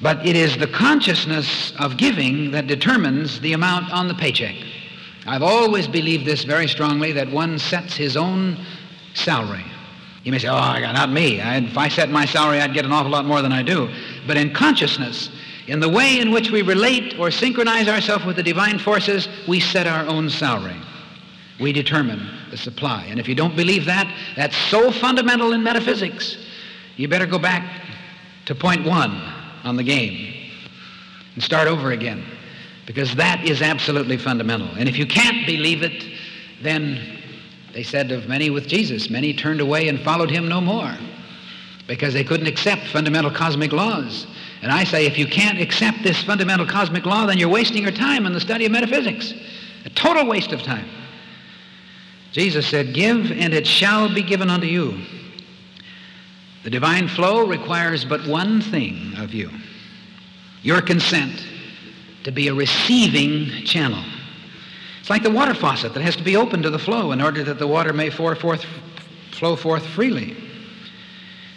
But 0.02 0.26
it 0.26 0.36
is 0.36 0.58
the 0.58 0.68
consciousness 0.68 1.74
of 1.78 1.98
giving 1.98 2.52
that 2.52 2.68
determines 2.68 3.40
the 3.42 3.54
amount 3.54 3.92
on 3.92 4.08
the 4.08 4.14
paycheck. 4.14 4.56
I've 5.26 5.44
always 5.44 5.88
believed 5.88 6.26
this 6.26 6.44
very 6.46 6.68
strongly 6.68 7.12
that 7.14 7.30
one 7.30 7.60
sets 7.60 7.96
his 7.96 8.16
own 8.16 8.58
salary. 9.14 9.66
You 10.24 10.32
may 10.32 10.40
say, 10.40 10.48
oh, 10.48 10.80
not 10.80 11.12
me. 11.12 11.40
if 11.42 11.78
I 11.78 11.90
set 11.90 12.10
my 12.10 12.26
salary, 12.26 12.60
I'd 12.60 12.74
get 12.74 12.86
an 12.86 12.92
awful 12.92 13.12
lot 13.12 13.26
more 13.26 13.42
than 13.42 13.52
I 13.52 13.62
do. 13.62 13.90
But 14.26 14.38
in 14.38 14.54
consciousness, 14.54 15.30
in 15.68 15.80
the 15.80 15.90
way 15.90 16.20
in 16.20 16.32
which 16.32 16.50
we 16.50 16.62
relate 16.62 17.18
or 17.20 17.30
synchronize 17.32 17.88
ourselves 17.88 18.26
with 18.26 18.38
the 18.38 18.44
divine 18.44 18.80
forces, 18.80 19.28
we 19.48 19.60
set 19.60 19.86
our 19.86 20.06
own 20.06 20.30
salary. 20.30 20.76
We 21.60 21.74
determine 21.74 22.26
the 22.52 22.58
supply. 22.58 23.06
And 23.10 23.20
if 23.20 23.28
you 23.28 23.36
don't 23.36 23.56
believe 23.56 23.86
that, 23.86 24.12
that's 24.36 24.56
so 24.56 24.92
fundamental 24.92 25.54
in 25.54 25.62
metaphysics, 25.62 26.38
you 26.96 27.08
better 27.08 27.26
go 27.26 27.40
back 27.40 27.82
to 28.46 28.56
point 28.56 28.86
one 28.86 29.12
on 29.64 29.76
the 29.76 29.84
game 29.84 30.52
and 31.36 31.44
start 31.44 31.68
over 31.68 31.92
again 31.92 32.24
because 32.86 33.14
that 33.16 33.44
is 33.44 33.62
absolutely 33.62 34.18
fundamental. 34.18 34.68
And 34.78 34.90
if 34.90 34.98
you 34.98 35.06
can't 35.06 35.46
believe 35.46 35.84
it, 35.84 36.04
then 36.62 37.20
they 37.74 37.84
said 37.84 38.12
of 38.12 38.28
many 38.28 38.50
with 38.50 38.68
Jesus, 38.68 39.10
many 39.10 39.34
turned 39.34 39.62
away 39.62 39.90
and 39.90 40.00
followed 40.00 40.32
him 40.32 40.48
no 40.48 40.60
more 40.60 40.94
because 41.88 42.14
they 42.14 42.24
couldn't 42.24 42.48
accept 42.48 42.88
fundamental 42.88 43.32
cosmic 43.32 43.72
laws. 43.72 44.28
And 44.62 44.72
I 44.72 44.84
say, 44.84 45.06
if 45.06 45.18
you 45.18 45.28
can't 45.28 45.60
accept 45.60 46.04
this 46.04 46.24
fundamental 46.24 46.66
cosmic 46.66 47.06
law, 47.06 47.26
then 47.26 47.38
you're 47.38 47.50
wasting 47.50 47.84
your 47.84 47.92
time 47.92 48.26
in 48.26 48.34
the 48.34 48.40
study 48.40 48.66
of 48.66 48.72
metaphysics. 48.72 49.34
A 49.86 49.90
total 49.92 50.26
waste 50.26 50.52
of 50.52 50.62
time. 50.62 50.86
Jesus 52.32 52.68
said, 52.68 52.94
Give, 52.94 53.32
and 53.32 53.54
it 53.54 53.66
shall 53.66 54.14
be 54.14 54.22
given 54.22 54.50
unto 54.50 54.68
you. 54.68 55.00
The 56.64 56.70
divine 56.70 57.08
flow 57.08 57.48
requires 57.48 58.06
but 58.06 58.28
one 58.28 58.62
thing 58.62 59.14
of 59.18 59.34
you 59.34 59.50
your 60.62 60.82
consent 60.82 61.46
to 62.24 62.32
be 62.32 62.50
a 62.50 62.54
receiving 62.54 63.48
channel. 63.66 64.04
It's 65.00 65.10
like 65.10 65.24
the 65.24 65.32
water 65.32 65.54
faucet 65.54 65.94
that 65.94 66.02
has 66.02 66.18
to 66.18 66.24
be 66.24 66.36
open 66.36 66.62
to 66.64 66.70
the 66.70 66.78
flow 66.78 67.14
in 67.14 67.22
order 67.22 67.44
that 67.46 67.60
the 67.60 67.68
water 67.68 67.94
may 67.94 68.10
forth, 68.10 68.66
flow 69.32 69.56
forth 69.56 69.86
freely. 69.88 70.36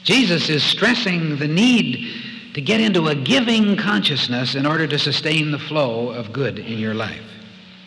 Jesus 0.04 0.48
is 0.48 0.62
stressing 0.62 1.36
the 1.36 1.48
need 1.48 2.54
to 2.54 2.60
get 2.60 2.80
into 2.80 3.08
a 3.08 3.14
giving 3.14 3.76
consciousness 3.76 4.54
in 4.54 4.66
order 4.66 4.86
to 4.86 4.98
sustain 4.98 5.50
the 5.50 5.58
flow 5.58 6.10
of 6.10 6.32
good 6.32 6.58
in 6.58 6.78
your 6.78 6.94
life. 6.94 7.24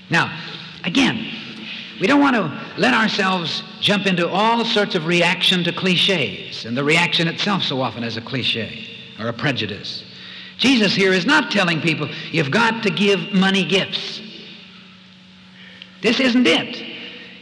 Now, 0.10 0.38
again, 0.84 1.26
we 2.00 2.08
don't 2.08 2.19
want 2.19 2.36
to 2.36 2.64
let 2.77 2.93
ourselves 2.93 3.63
jump 3.79 4.05
into 4.05 4.27
all 4.27 4.65
sorts 4.65 4.95
of 4.95 5.05
reaction 5.05 5.63
to 5.63 5.71
cliches, 5.71 6.65
and 6.65 6.75
the 6.75 6.83
reaction 6.83 7.27
itself 7.27 7.63
so 7.63 7.81
often 7.81 8.03
is 8.03 8.17
a 8.17 8.21
cliche 8.21 8.88
or 9.19 9.27
a 9.27 9.33
prejudice. 9.33 10.03
Jesus 10.57 10.93
here 10.93 11.11
is 11.11 11.25
not 11.25 11.51
telling 11.51 11.81
people 11.81 12.09
you've 12.31 12.51
got 12.51 12.83
to 12.83 12.89
give 12.89 13.33
money 13.33 13.65
gifts. 13.65 14.21
This 16.01 16.19
isn't 16.19 16.47
it. 16.47 16.95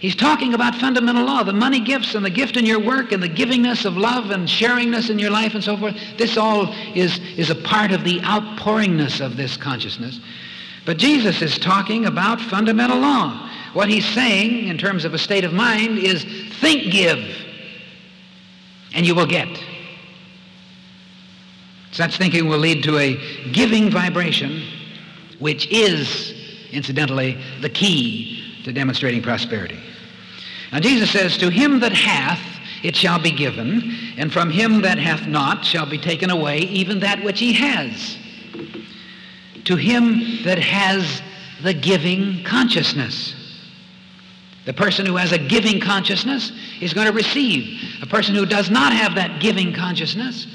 He's 0.03 0.15
talking 0.15 0.53
about 0.53 0.75
fundamental 0.75 1.25
law, 1.25 1.43
the 1.43 1.53
money 1.53 1.79
gifts 1.79 2.13
and 2.13 2.25
the 2.25 2.29
gift 2.29 2.57
in 2.57 2.65
your 2.65 2.79
work 2.79 3.13
and 3.13 3.23
the 3.23 3.29
givingness 3.29 3.85
of 3.85 3.95
love 3.95 4.31
and 4.31 4.47
sharingness 4.49 5.09
in 5.09 5.17
your 5.17 5.29
life 5.29 5.53
and 5.53 5.63
so 5.63 5.77
forth. 5.77 5.95
This 6.17 6.35
all 6.35 6.73
is, 6.93 7.19
is 7.37 7.49
a 7.49 7.55
part 7.55 7.93
of 7.93 8.03
the 8.03 8.19
outpouringness 8.19 9.25
of 9.25 9.37
this 9.37 9.55
consciousness. 9.55 10.19
But 10.85 10.97
Jesus 10.97 11.41
is 11.41 11.57
talking 11.57 12.05
about 12.05 12.41
fundamental 12.41 12.99
law. 12.99 13.49
What 13.73 13.89
he's 13.89 14.05
saying 14.05 14.67
in 14.67 14.77
terms 14.77 15.05
of 15.05 15.13
a 15.13 15.17
state 15.17 15.43
of 15.43 15.53
mind 15.53 15.97
is 15.97 16.23
think 16.59 16.91
give 16.91 17.19
and 18.93 19.05
you 19.05 19.15
will 19.15 19.25
get. 19.25 19.47
Such 21.91 22.17
thinking 22.17 22.47
will 22.47 22.59
lead 22.59 22.83
to 22.83 22.97
a 22.97 23.51
giving 23.51 23.91
vibration, 23.91 24.63
which 25.39 25.67
is, 25.71 26.33
incidentally, 26.71 27.37
the 27.61 27.69
key 27.69 28.61
to 28.63 28.71
demonstrating 28.71 29.21
prosperity. 29.21 29.79
Now, 30.71 30.79
Jesus 30.79 31.11
says, 31.11 31.37
To 31.37 31.49
him 31.49 31.79
that 31.81 31.91
hath, 31.91 32.41
it 32.83 32.95
shall 32.95 33.19
be 33.19 33.31
given, 33.31 33.95
and 34.17 34.33
from 34.33 34.49
him 34.49 34.81
that 34.81 34.97
hath 34.97 35.27
not 35.27 35.63
shall 35.63 35.85
be 35.85 35.97
taken 35.97 36.29
away 36.29 36.59
even 36.59 36.99
that 36.99 37.23
which 37.23 37.39
he 37.39 37.53
has. 37.53 38.17
To 39.65 39.75
him 39.75 40.43
that 40.43 40.59
has 40.59 41.21
the 41.61 41.73
giving 41.73 42.43
consciousness. 42.43 43.33
The 44.65 44.73
person 44.73 45.05
who 45.05 45.17
has 45.17 45.31
a 45.31 45.37
giving 45.37 45.79
consciousness 45.79 46.51
is 46.81 46.93
going 46.93 47.07
to 47.07 47.13
receive. 47.13 47.81
A 48.01 48.05
person 48.05 48.35
who 48.35 48.45
does 48.45 48.69
not 48.69 48.93
have 48.93 49.15
that 49.15 49.41
giving 49.41 49.73
consciousness 49.73 50.47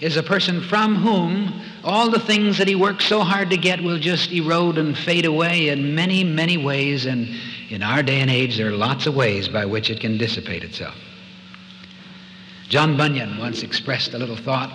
is 0.00 0.16
a 0.16 0.22
person 0.22 0.60
from 0.62 0.96
whom 0.96 1.60
all 1.84 2.10
the 2.10 2.20
things 2.20 2.58
that 2.58 2.68
he 2.68 2.74
works 2.74 3.06
so 3.06 3.20
hard 3.20 3.50
to 3.50 3.56
get 3.56 3.82
will 3.82 3.98
just 3.98 4.32
erode 4.32 4.78
and 4.78 4.96
fade 4.96 5.24
away 5.24 5.68
in 5.68 5.94
many, 5.94 6.24
many 6.24 6.56
ways. 6.56 7.06
And 7.06 7.28
in 7.70 7.82
our 7.82 8.02
day 8.02 8.20
and 8.20 8.30
age, 8.30 8.56
there 8.56 8.68
are 8.68 8.76
lots 8.76 9.06
of 9.06 9.14
ways 9.14 9.48
by 9.48 9.64
which 9.66 9.90
it 9.90 10.00
can 10.00 10.16
dissipate 10.16 10.64
itself. 10.64 10.96
John 12.68 12.96
Bunyan 12.96 13.38
once 13.38 13.62
expressed 13.62 14.14
a 14.14 14.18
little 14.18 14.36
thought, 14.36 14.70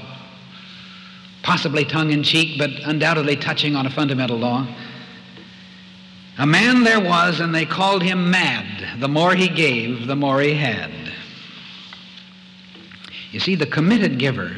possibly 1.46 1.86
tongue 1.86 2.12
in 2.12 2.24
cheek, 2.24 2.58
but 2.58 2.72
undoubtedly 2.86 3.36
touching 3.36 3.76
on 3.76 3.86
a 3.86 3.90
fundamental 3.90 4.36
law. 4.36 4.68
A 6.40 6.46
man 6.46 6.84
there 6.84 7.00
was, 7.00 7.40
and 7.40 7.54
they 7.54 7.68
called 7.68 8.02
him 8.02 8.32
mad. 8.32 9.00
The 9.00 9.08
more 9.08 9.36
he 9.36 9.48
gave, 9.48 10.08
the 10.08 10.16
more 10.16 10.42
he 10.42 10.56
had. 10.56 10.92
You 13.32 13.40
see, 13.40 13.54
the 13.54 13.68
committed 13.68 14.18
giver 14.18 14.58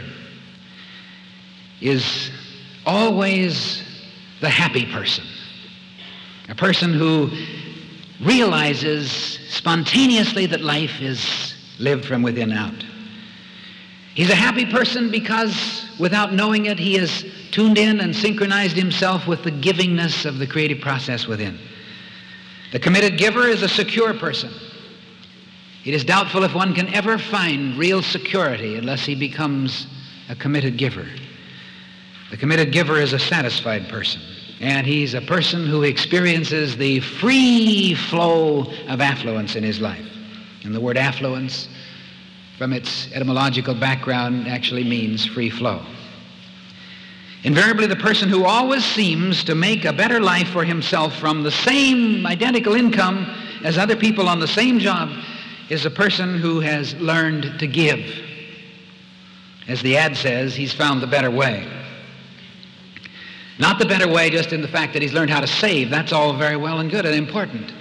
is 1.81 2.31
always 2.85 3.83
the 4.39 4.49
happy 4.49 4.85
person, 4.85 5.25
a 6.47 6.55
person 6.55 6.93
who 6.93 7.29
realizes 8.21 9.11
spontaneously 9.49 10.45
that 10.45 10.61
life 10.61 11.01
is 11.01 11.53
lived 11.79 12.05
from 12.05 12.21
within 12.21 12.53
out. 12.53 12.86
He's 14.17 14.31
a 14.31 14.35
happy 14.35 14.65
person 14.65 15.11
because 15.11 15.85
without 15.99 16.33
knowing 16.33 16.65
it, 16.65 16.79
he 16.79 16.95
has 16.95 17.23
tuned 17.51 17.77
in 17.77 17.99
and 17.99 18.15
synchronized 18.15 18.75
himself 18.75 19.27
with 19.27 19.43
the 19.43 19.51
givingness 19.51 20.25
of 20.25 20.39
the 20.39 20.47
creative 20.47 20.81
process 20.81 21.27
within. 21.27 21.59
The 22.71 22.79
committed 22.79 23.19
giver 23.19 23.47
is 23.47 23.61
a 23.61 23.69
secure 23.69 24.15
person. 24.15 24.51
It 25.85 25.93
is 25.93 26.03
doubtful 26.03 26.43
if 26.43 26.55
one 26.55 26.73
can 26.73 26.91
ever 26.95 27.19
find 27.19 27.77
real 27.77 28.01
security 28.01 28.77
unless 28.77 29.05
he 29.05 29.13
becomes 29.13 29.85
a 30.29 30.35
committed 30.35 30.77
giver. 30.79 31.05
The 32.31 32.37
committed 32.37 32.71
giver 32.71 32.99
is 32.99 33.13
a 33.13 33.19
satisfied 33.19 33.87
person, 33.87 34.23
and 34.59 34.87
he's 34.87 35.13
a 35.13 35.21
person 35.21 35.67
who 35.67 35.83
experiences 35.83 36.75
the 36.75 37.01
free 37.01 37.93
flow 37.93 38.73
of 38.87 38.99
affluence 38.99 39.55
in 39.55 39.61
his 39.61 39.79
life. 39.79 40.07
And 40.63 40.73
the 40.73 40.81
word 40.81 40.97
affluence 40.97 41.69
from 42.57 42.73
its 42.73 43.11
etymological 43.13 43.75
background 43.75 44.47
actually 44.47 44.83
means 44.83 45.25
free 45.25 45.49
flow. 45.49 45.85
Invariably, 47.43 47.85
the 47.85 47.95
person 47.95 48.29
who 48.29 48.45
always 48.45 48.83
seems 48.83 49.43
to 49.43 49.53
make 49.53 49.85
a 49.85 49.93
better 49.93 50.19
life 50.19 50.49
for 50.49 50.65
himself 50.65 51.15
from 51.17 51.43
the 51.43 51.51
same 51.51 52.25
identical 52.25 52.73
income 52.73 53.25
as 53.63 53.77
other 53.77 53.95
people 53.95 54.27
on 54.27 54.39
the 54.39 54.47
same 54.47 54.79
job 54.79 55.09
is 55.69 55.85
a 55.85 55.91
person 55.91 56.39
who 56.39 56.59
has 56.59 56.95
learned 56.95 57.59
to 57.59 57.67
give. 57.67 57.99
As 59.67 59.81
the 59.81 59.97
ad 59.97 60.17
says, 60.17 60.55
he's 60.55 60.73
found 60.73 61.01
the 61.01 61.07
better 61.07 61.29
way. 61.29 61.67
Not 63.59 63.79
the 63.79 63.85
better 63.85 64.07
way 64.07 64.29
just 64.29 64.51
in 64.51 64.61
the 64.61 64.67
fact 64.67 64.93
that 64.93 65.01
he's 65.01 65.13
learned 65.13 65.29
how 65.29 65.41
to 65.41 65.47
save. 65.47 65.89
That's 65.89 66.13
all 66.13 66.33
very 66.33 66.57
well 66.57 66.79
and 66.79 66.89
good 66.89 67.05
and 67.05 67.15
important. 67.15 67.71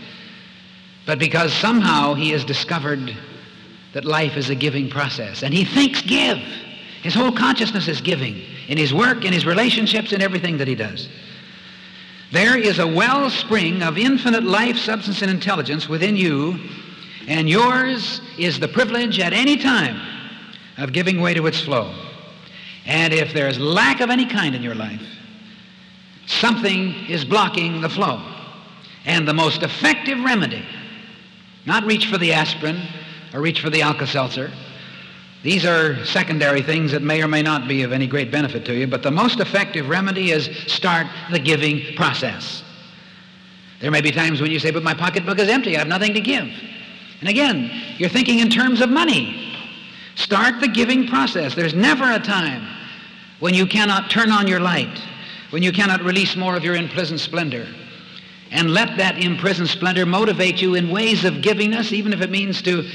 But 1.07 1.19
because 1.19 1.53
somehow 1.53 2.15
he 2.15 2.31
has 2.31 2.45
discovered 2.45 3.17
that 3.97 4.05
life 4.05 4.37
is 4.37 4.51
a 4.51 4.55
giving 4.55 4.91
process. 4.91 5.43
And 5.43 5.55
he 5.55 5.65
thinks 5.65 6.03
give. 6.03 6.37
His 7.03 7.15
whole 7.15 7.33
consciousness 7.33 7.89
is 7.89 8.03
giving 8.03 8.43
in 8.69 8.77
his 8.77 8.93
work, 8.93 9.25
in 9.25 9.33
his 9.33 9.47
relationships, 9.47 10.13
in 10.13 10.21
everything 10.21 10.59
that 10.59 10.69
he 10.69 10.75
does. 10.75 11.09
There 12.31 12.59
is 12.59 12.79
a 12.79 12.87
wellspring 12.87 13.83
of 13.83 13.97
infinite 13.97 14.43
life, 14.43 14.77
substance, 14.77 15.23
and 15.23 15.31
intelligence 15.31 15.89
within 15.89 16.15
you, 16.15 16.61
and 17.27 17.49
yours 17.49 18.21
is 18.37 18.61
the 18.61 18.69
privilege 18.69 19.19
at 19.19 19.33
any 19.33 19.57
time 19.57 19.99
of 20.77 20.93
giving 20.93 21.23
way 21.23 21.33
to 21.33 21.47
its 21.47 21.63
flow. 21.63 21.95
And 22.85 23.15
if 23.15 23.33
there's 23.33 23.59
lack 23.59 24.03
of 24.03 24.11
any 24.11 24.27
kind 24.27 24.55
in 24.55 24.63
your 24.63 24.75
life, 24.75 25.01
something 26.27 26.93
is 27.09 27.25
blocking 27.25 27.81
the 27.81 27.89
flow. 27.89 28.21
And 29.07 29.27
the 29.27 29.33
most 29.33 29.63
effective 29.63 30.23
remedy, 30.23 30.67
not 31.65 31.85
reach 31.85 32.11
for 32.11 32.19
the 32.19 32.35
aspirin, 32.35 32.83
or 33.37 33.43
reach 33.43 33.61
for 33.61 33.69
the 33.69 33.83
Alka-Seltzer. 33.83 34.51
These 35.43 35.67
are 35.67 36.03
secondary 36.07 36.63
things 36.63 36.91
that 36.93 37.03
may 37.03 37.23
or 37.23 37.29
may 37.29 37.43
not 37.43 37.69
be 37.69 37.83
of 37.83 37.93
any 37.93 38.07
great 38.07 38.31
benefit 38.31 38.65
to 38.65 38.75
you, 38.75 38.87
but 38.87 39.03
the 39.03 39.11
most 39.11 39.41
effective 39.41 39.91
remedy 39.91 40.31
is 40.31 40.49
start 40.67 41.07
the 41.31 41.39
giving 41.39 41.95
process. 41.97 42.65
There 43.83 43.91
may 43.91 44.01
be 44.01 44.11
times 44.11 44.41
when 44.41 44.51
you 44.51 44.59
say, 44.59 44.71
but 44.71 44.83
my 44.83 44.95
pocketbook 44.95 45.39
is 45.39 45.51
empty, 45.51 45.77
I 45.77 45.81
have 45.81 45.87
nothing 45.87 46.15
to 46.15 46.21
give. 46.21 46.49
And 47.21 47.29
again, 47.29 47.71
you're 47.99 48.09
thinking 48.09 48.39
in 48.39 48.49
terms 48.49 48.81
of 48.81 48.89
money. 48.89 49.55
Start 50.15 50.61
the 50.61 50.69
giving 50.69 51.07
process. 51.07 51.55
There's 51.55 51.75
never 51.75 52.11
a 52.11 52.19
time 52.19 52.67
when 53.41 53.53
you 53.53 53.67
cannot 53.67 54.11
turn 54.11 54.31
on 54.31 54.49
your 54.49 54.61
light, 54.61 54.99
when 55.51 55.63
you 55.63 55.73
cannot 55.73 56.01
release 56.01 56.37
more 56.37 56.57
of 56.57 56.65
your 56.65 56.75
imprisoned 56.75 57.21
splendor. 57.21 57.67
And 58.51 58.71
let 58.71 58.97
that 58.97 59.23
imprisoned 59.23 59.69
splendor 59.69 60.07
motivate 60.07 60.63
you 60.63 60.75
in 60.75 60.89
ways 60.89 61.27
of 61.27 61.35
givingness, 61.35 61.93
even 61.93 62.15
if 62.15 62.23
it 62.23 62.31
means 62.31 62.63
to 62.63 62.89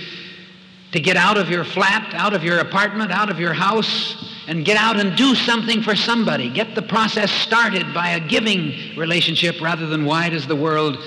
to 0.92 1.00
get 1.00 1.16
out 1.16 1.38
of 1.38 1.50
your 1.50 1.64
flat, 1.64 2.14
out 2.14 2.34
of 2.34 2.44
your 2.44 2.60
apartment, 2.60 3.12
out 3.12 3.30
of 3.30 3.40
your 3.40 3.54
house, 3.54 4.32
and 4.48 4.66
get 4.66 4.78
out 4.78 5.00
and 5.00 5.16
do 5.16 5.36
something 5.36 5.82
for 5.82 5.96
somebody. 5.96 6.50
Get 6.50 6.76
the 6.76 6.82
process 6.82 7.32
started 7.32 7.94
by 7.94 8.10
a 8.10 8.20
giving 8.20 8.98
relationship 8.98 9.62
rather 9.62 9.88
than 9.88 10.06
why 10.06 10.30
does 10.30 10.48
the 10.48 10.56
world 10.56 10.98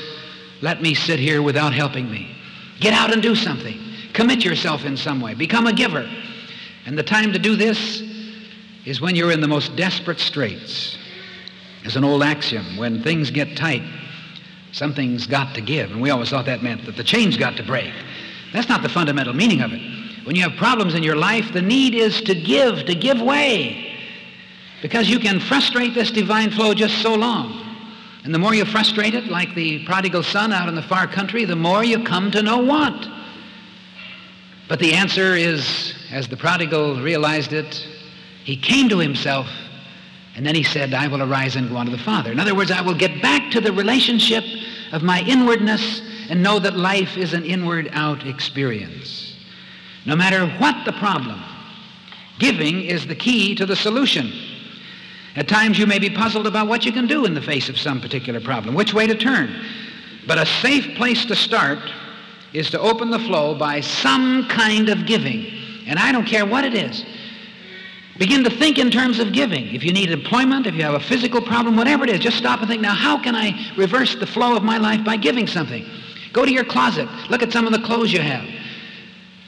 let 0.63 0.81
me 0.81 0.95
sit 0.95 1.19
here 1.19 1.43
without 1.43 1.75
helping 1.75 2.11
me? 2.11 2.35
Get 2.81 2.95
out 2.95 3.13
and 3.13 3.23
do 3.23 3.35
something. 3.35 3.79
Commit 4.15 4.45
yourself 4.45 4.85
in 4.85 4.97
some 4.97 5.21
way. 5.21 5.35
Become 5.35 5.67
a 5.67 5.73
giver. 5.73 6.09
And 6.87 6.97
the 6.97 7.03
time 7.03 7.33
to 7.33 7.39
do 7.39 7.57
this 7.57 8.03
is 8.85 9.01
when 9.01 9.17
you're 9.17 9.33
in 9.33 9.41
the 9.41 9.49
most 9.49 9.77
desperate 9.77 10.21
straits. 10.21 10.97
As 11.85 11.97
an 11.97 12.05
old 12.05 12.23
axiom, 12.23 12.77
when 12.77 13.03
things 13.03 13.31
get 13.31 13.57
tight, 13.57 13.83
something's 14.73 15.27
got 15.27 15.55
to 15.55 15.61
give. 15.61 15.91
And 15.91 16.01
we 16.01 16.11
always 16.11 16.31
thought 16.31 16.47
that 16.47 16.63
meant 16.63 16.87
that 16.87 16.97
the 16.97 17.05
chain's 17.05 17.37
got 17.37 17.57
to 17.57 17.63
break. 17.63 17.93
That's 18.55 18.69
not 18.69 18.83
the 18.83 18.89
fundamental 18.89 19.35
meaning 19.35 19.63
of 19.63 19.73
it. 19.73 19.81
When 20.25 20.37
you 20.37 20.43
have 20.43 20.57
problems 20.57 20.95
in 20.95 21.03
your 21.03 21.17
life, 21.17 21.53
the 21.53 21.61
need 21.61 21.93
is 21.93 22.21
to 22.23 22.37
give, 22.37 22.87
to 22.87 22.95
give 22.95 23.21
way. 23.21 23.99
Because 24.81 25.11
you 25.11 25.19
can 25.19 25.41
frustrate 25.41 25.93
this 25.93 26.13
divine 26.13 26.53
flow 26.53 26.73
just 26.73 27.03
so 27.03 27.17
long. 27.17 27.61
And 28.23 28.33
the 28.33 28.39
more 28.39 28.55
you 28.55 28.65
frustrate 28.65 29.15
it, 29.15 29.25
like 29.27 29.53
the 29.57 29.85
prodigal 29.85 30.23
son 30.23 30.53
out 30.53 30.69
in 30.69 30.77
the 30.77 30.83
far 30.83 31.09
country, 31.09 31.45
the 31.45 31.57
more 31.57 31.83
you 31.83 32.05
come 32.05 32.31
to 32.31 32.43
know 32.43 32.59
want. 32.59 33.09
But 34.69 34.79
the 34.79 34.95
answer 34.95 35.35
is, 35.35 35.93
as 36.13 36.29
the 36.29 36.37
prodigal 36.37 37.03
realized 37.03 37.53
it, 37.53 37.85
he 38.45 38.57
came 38.57 38.89
to 38.89 38.99
himself 38.99 39.49
and 40.37 40.47
then 40.47 40.55
he 40.55 40.63
said, 40.63 40.95
I 40.95 41.09
will 41.09 41.23
arise 41.23 41.57
and 41.57 41.69
go 41.69 41.77
unto 41.77 41.91
the 41.91 41.99
Father. 41.99 42.31
In 42.31 42.39
other 42.39 42.55
words, 42.55 42.71
I 42.71 42.83
will 42.83 42.95
get 42.95 43.21
back 43.21 43.51
to 43.51 43.61
the 43.61 43.73
relationship 43.73 44.45
of 44.93 45.03
my 45.03 45.23
inwardness 45.23 46.03
and 46.29 46.43
know 46.43 46.59
that 46.59 46.77
life 46.77 47.17
is 47.17 47.33
an 47.33 47.45
inward 47.45 47.89
out 47.93 48.27
experience. 48.27 49.37
No 50.07 50.17
matter 50.17 50.47
what 50.59 50.85
the 50.85 50.93
problem, 50.93 51.43
giving 52.39 52.83
is 52.83 53.07
the 53.07 53.15
key 53.15 53.55
to 53.55 53.67
the 53.67 53.77
solution. 53.77 54.33
At 55.37 55.49
times 55.49 55.79
you 55.79 55.87
may 55.87 55.99
be 55.99 56.11
puzzled 56.11 56.47
about 56.47 56.69
what 56.69 56.85
you 56.85 56.93
can 56.93 57.07
do 57.07 57.25
in 57.25 57.35
the 57.35 57.43
face 57.43 57.69
of 57.69 57.79
some 57.79 58.01
particular 58.01 58.41
problem, 58.41 58.75
which 58.75 58.95
way 58.95 59.07
to 59.07 59.15
turn. 59.15 59.65
But 60.27 60.39
a 60.39 60.47
safe 60.47 60.97
place 60.97 61.25
to 61.27 61.35
start 61.35 61.79
is 62.53 62.71
to 62.71 62.81
open 62.81 63.11
the 63.11 63.19
flow 63.19 63.55
by 63.55 63.81
some 63.81 64.47
kind 64.49 64.89
of 64.89 65.07
giving. 65.07 65.47
And 65.87 65.99
I 65.99 66.13
don't 66.13 66.27
care 66.27 66.47
what 66.47 66.65
it 66.65 66.75
is. 66.75 67.05
Begin 68.17 68.45
to 68.45 68.51
think 68.51 68.79
in 68.79 68.93
terms 68.93 69.19
of 69.19 69.33
giving. 69.33 69.75
If 69.75 69.83
you 69.83 69.93
need 69.93 70.11
employment, 70.11 70.67
if 70.67 70.75
you 70.77 70.83
have 70.83 70.95
a 70.95 71.01
physical 71.01 71.43
problem, 71.43 71.77
whatever 71.77 72.05
it 72.05 72.11
is, 72.11 72.21
just 72.21 72.37
stop 72.37 72.61
and 72.61 72.69
think, 72.69 72.81
now 72.81 72.95
how 72.95 73.21
can 73.21 73.35
I 73.35 73.73
reverse 73.77 74.15
the 74.15 74.27
flow 74.27 74.57
of 74.57 74.63
my 74.63 74.79
life 74.79 75.05
by 75.05 75.17
giving 75.17 75.49
something? 75.49 75.85
Go 76.35 76.45
to 76.45 76.53
your 76.53 76.65
closet. 76.65 77.09
Look 77.31 77.43
at 77.43 77.53
some 77.53 77.65
of 77.67 77.73
the 77.73 77.79
clothes 77.79 78.13
you 78.13 78.21
have. 78.21 78.45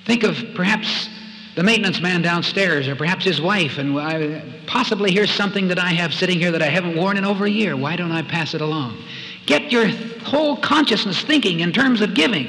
Think 0.06 0.22
of 0.22 0.36
perhaps 0.54 1.10
the 1.56 1.62
maintenance 1.62 2.00
man 2.00 2.22
downstairs 2.22 2.86
or 2.86 2.94
perhaps 2.94 3.24
his 3.24 3.40
wife 3.40 3.78
and 3.78 3.98
I, 3.98 4.42
possibly 4.66 5.10
here's 5.10 5.32
something 5.32 5.66
that 5.68 5.80
I 5.80 5.88
have 5.88 6.14
sitting 6.14 6.38
here 6.38 6.52
that 6.52 6.62
I 6.62 6.68
haven't 6.68 6.96
worn 6.96 7.16
in 7.16 7.24
over 7.24 7.44
a 7.44 7.50
year. 7.50 7.76
Why 7.76 7.96
don't 7.96 8.12
I 8.12 8.22
pass 8.22 8.54
it 8.54 8.60
along? 8.60 9.02
Get 9.46 9.72
your 9.72 9.88
whole 9.88 10.58
consciousness 10.58 11.22
thinking 11.22 11.60
in 11.60 11.72
terms 11.72 12.02
of 12.02 12.14
giving 12.14 12.46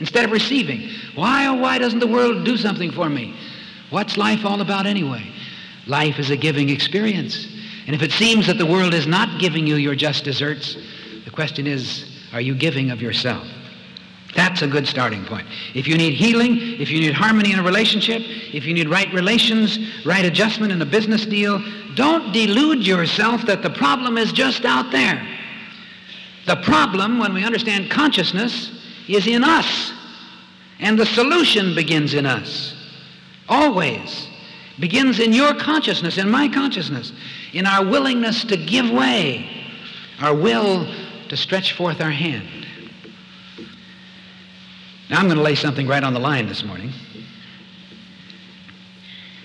instead 0.00 0.24
of 0.24 0.32
receiving. 0.32 0.90
Why, 1.14 1.46
oh, 1.46 1.54
why 1.54 1.78
doesn't 1.78 2.00
the 2.00 2.06
world 2.08 2.44
do 2.44 2.56
something 2.56 2.90
for 2.90 3.08
me? 3.08 3.36
What's 3.90 4.16
life 4.16 4.44
all 4.44 4.60
about 4.60 4.86
anyway? 4.86 5.30
Life 5.86 6.18
is 6.18 6.30
a 6.30 6.36
giving 6.36 6.70
experience. 6.70 7.46
And 7.86 7.94
if 7.94 8.02
it 8.02 8.10
seems 8.10 8.48
that 8.48 8.58
the 8.58 8.66
world 8.66 8.94
is 8.94 9.06
not 9.06 9.38
giving 9.38 9.64
you 9.64 9.76
your 9.76 9.94
just 9.94 10.24
deserts, 10.24 10.76
the 11.24 11.30
question 11.30 11.68
is, 11.68 12.10
are 12.32 12.40
you 12.40 12.56
giving 12.56 12.90
of 12.90 13.00
yourself? 13.00 13.46
That's 14.34 14.62
a 14.62 14.66
good 14.66 14.86
starting 14.86 15.24
point. 15.24 15.46
If 15.74 15.86
you 15.86 15.96
need 15.96 16.14
healing, 16.14 16.58
if 16.80 16.90
you 16.90 17.00
need 17.00 17.14
harmony 17.14 17.52
in 17.52 17.58
a 17.58 17.62
relationship, 17.62 18.22
if 18.52 18.66
you 18.66 18.74
need 18.74 18.88
right 18.88 19.10
relations, 19.12 19.78
right 20.04 20.24
adjustment 20.24 20.72
in 20.72 20.82
a 20.82 20.86
business 20.86 21.24
deal, 21.24 21.62
don't 21.94 22.32
delude 22.32 22.86
yourself 22.86 23.42
that 23.46 23.62
the 23.62 23.70
problem 23.70 24.18
is 24.18 24.32
just 24.32 24.64
out 24.64 24.92
there. 24.92 25.26
The 26.46 26.56
problem, 26.56 27.18
when 27.18 27.32
we 27.32 27.44
understand 27.44 27.90
consciousness, 27.90 28.70
is 29.08 29.26
in 29.26 29.42
us. 29.42 29.92
And 30.80 30.98
the 30.98 31.06
solution 31.06 31.74
begins 31.74 32.14
in 32.14 32.26
us. 32.26 32.74
Always. 33.48 34.28
Begins 34.78 35.18
in 35.18 35.32
your 35.32 35.54
consciousness, 35.54 36.18
in 36.18 36.28
my 36.28 36.48
consciousness, 36.48 37.12
in 37.54 37.66
our 37.66 37.84
willingness 37.84 38.44
to 38.44 38.58
give 38.58 38.90
way, 38.90 39.48
our 40.20 40.34
will 40.34 40.86
to 41.28 41.36
stretch 41.36 41.72
forth 41.72 42.00
our 42.02 42.10
hand. 42.10 42.65
Now 45.08 45.20
I'm 45.20 45.26
going 45.26 45.36
to 45.36 45.42
lay 45.42 45.54
something 45.54 45.86
right 45.86 46.02
on 46.02 46.14
the 46.14 46.20
line 46.20 46.48
this 46.48 46.64
morning. 46.64 46.92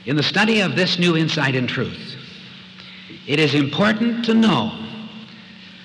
In 0.05 0.15
the 0.15 0.23
study 0.23 0.61
of 0.61 0.75
this 0.75 0.97
new 0.97 1.15
insight 1.15 1.53
in 1.53 1.67
truth, 1.67 2.15
it 3.27 3.39
is 3.39 3.53
important 3.53 4.25
to 4.25 4.33
know 4.33 4.77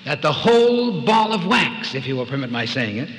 that 0.07 0.23
the 0.23 0.33
whole 0.33 1.03
ball 1.03 1.35
of 1.35 1.47
wax, 1.47 1.95
if 1.95 2.07
you 2.07 2.17
will 2.17 2.25
permit 2.25 2.51
my 2.51 2.65
saying 2.65 2.97
it, 2.97 3.11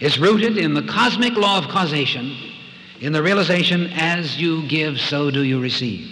is 0.00 0.18
rooted 0.18 0.56
in 0.56 0.74
the 0.74 0.82
cosmic 0.82 1.34
law 1.34 1.58
of 1.58 1.68
causation, 1.68 2.36
in 3.00 3.12
the 3.12 3.22
realization 3.22 3.92
as 3.92 4.40
you 4.40 4.66
give, 4.66 4.98
so 4.98 5.30
do 5.30 5.44
you 5.44 5.60
receive. 5.60 6.10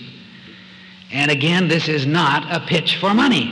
And 1.11 1.31
again, 1.31 1.67
this 1.67 1.89
is 1.89 2.07
not 2.07 2.55
a 2.55 2.65
pitch 2.65 2.99
for 2.99 3.13
money. 3.15 3.51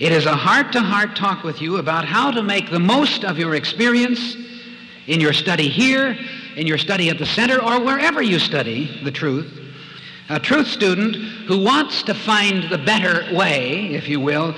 It 0.00 0.12
is 0.12 0.26
a 0.26 0.36
heart 0.36 0.72
to 0.72 0.80
heart 0.80 1.16
talk 1.16 1.44
with 1.44 1.62
you 1.62 1.76
about 1.76 2.04
how 2.04 2.30
to 2.30 2.42
make 2.42 2.70
the 2.70 2.78
most 2.78 3.24
of 3.24 3.38
your 3.38 3.54
experience 3.54 4.36
in 5.10 5.20
your 5.20 5.32
study 5.32 5.68
here, 5.68 6.16
in 6.54 6.68
your 6.68 6.78
study 6.78 7.10
at 7.10 7.18
the 7.18 7.26
center, 7.26 7.60
or 7.60 7.84
wherever 7.84 8.22
you 8.22 8.38
study 8.38 9.00
the 9.02 9.10
truth. 9.10 9.52
A 10.28 10.38
truth 10.38 10.68
student 10.68 11.16
who 11.48 11.64
wants 11.64 12.04
to 12.04 12.14
find 12.14 12.70
the 12.70 12.78
better 12.78 13.34
way, 13.34 13.92
if 13.92 14.08
you 14.08 14.20
will, 14.20 14.54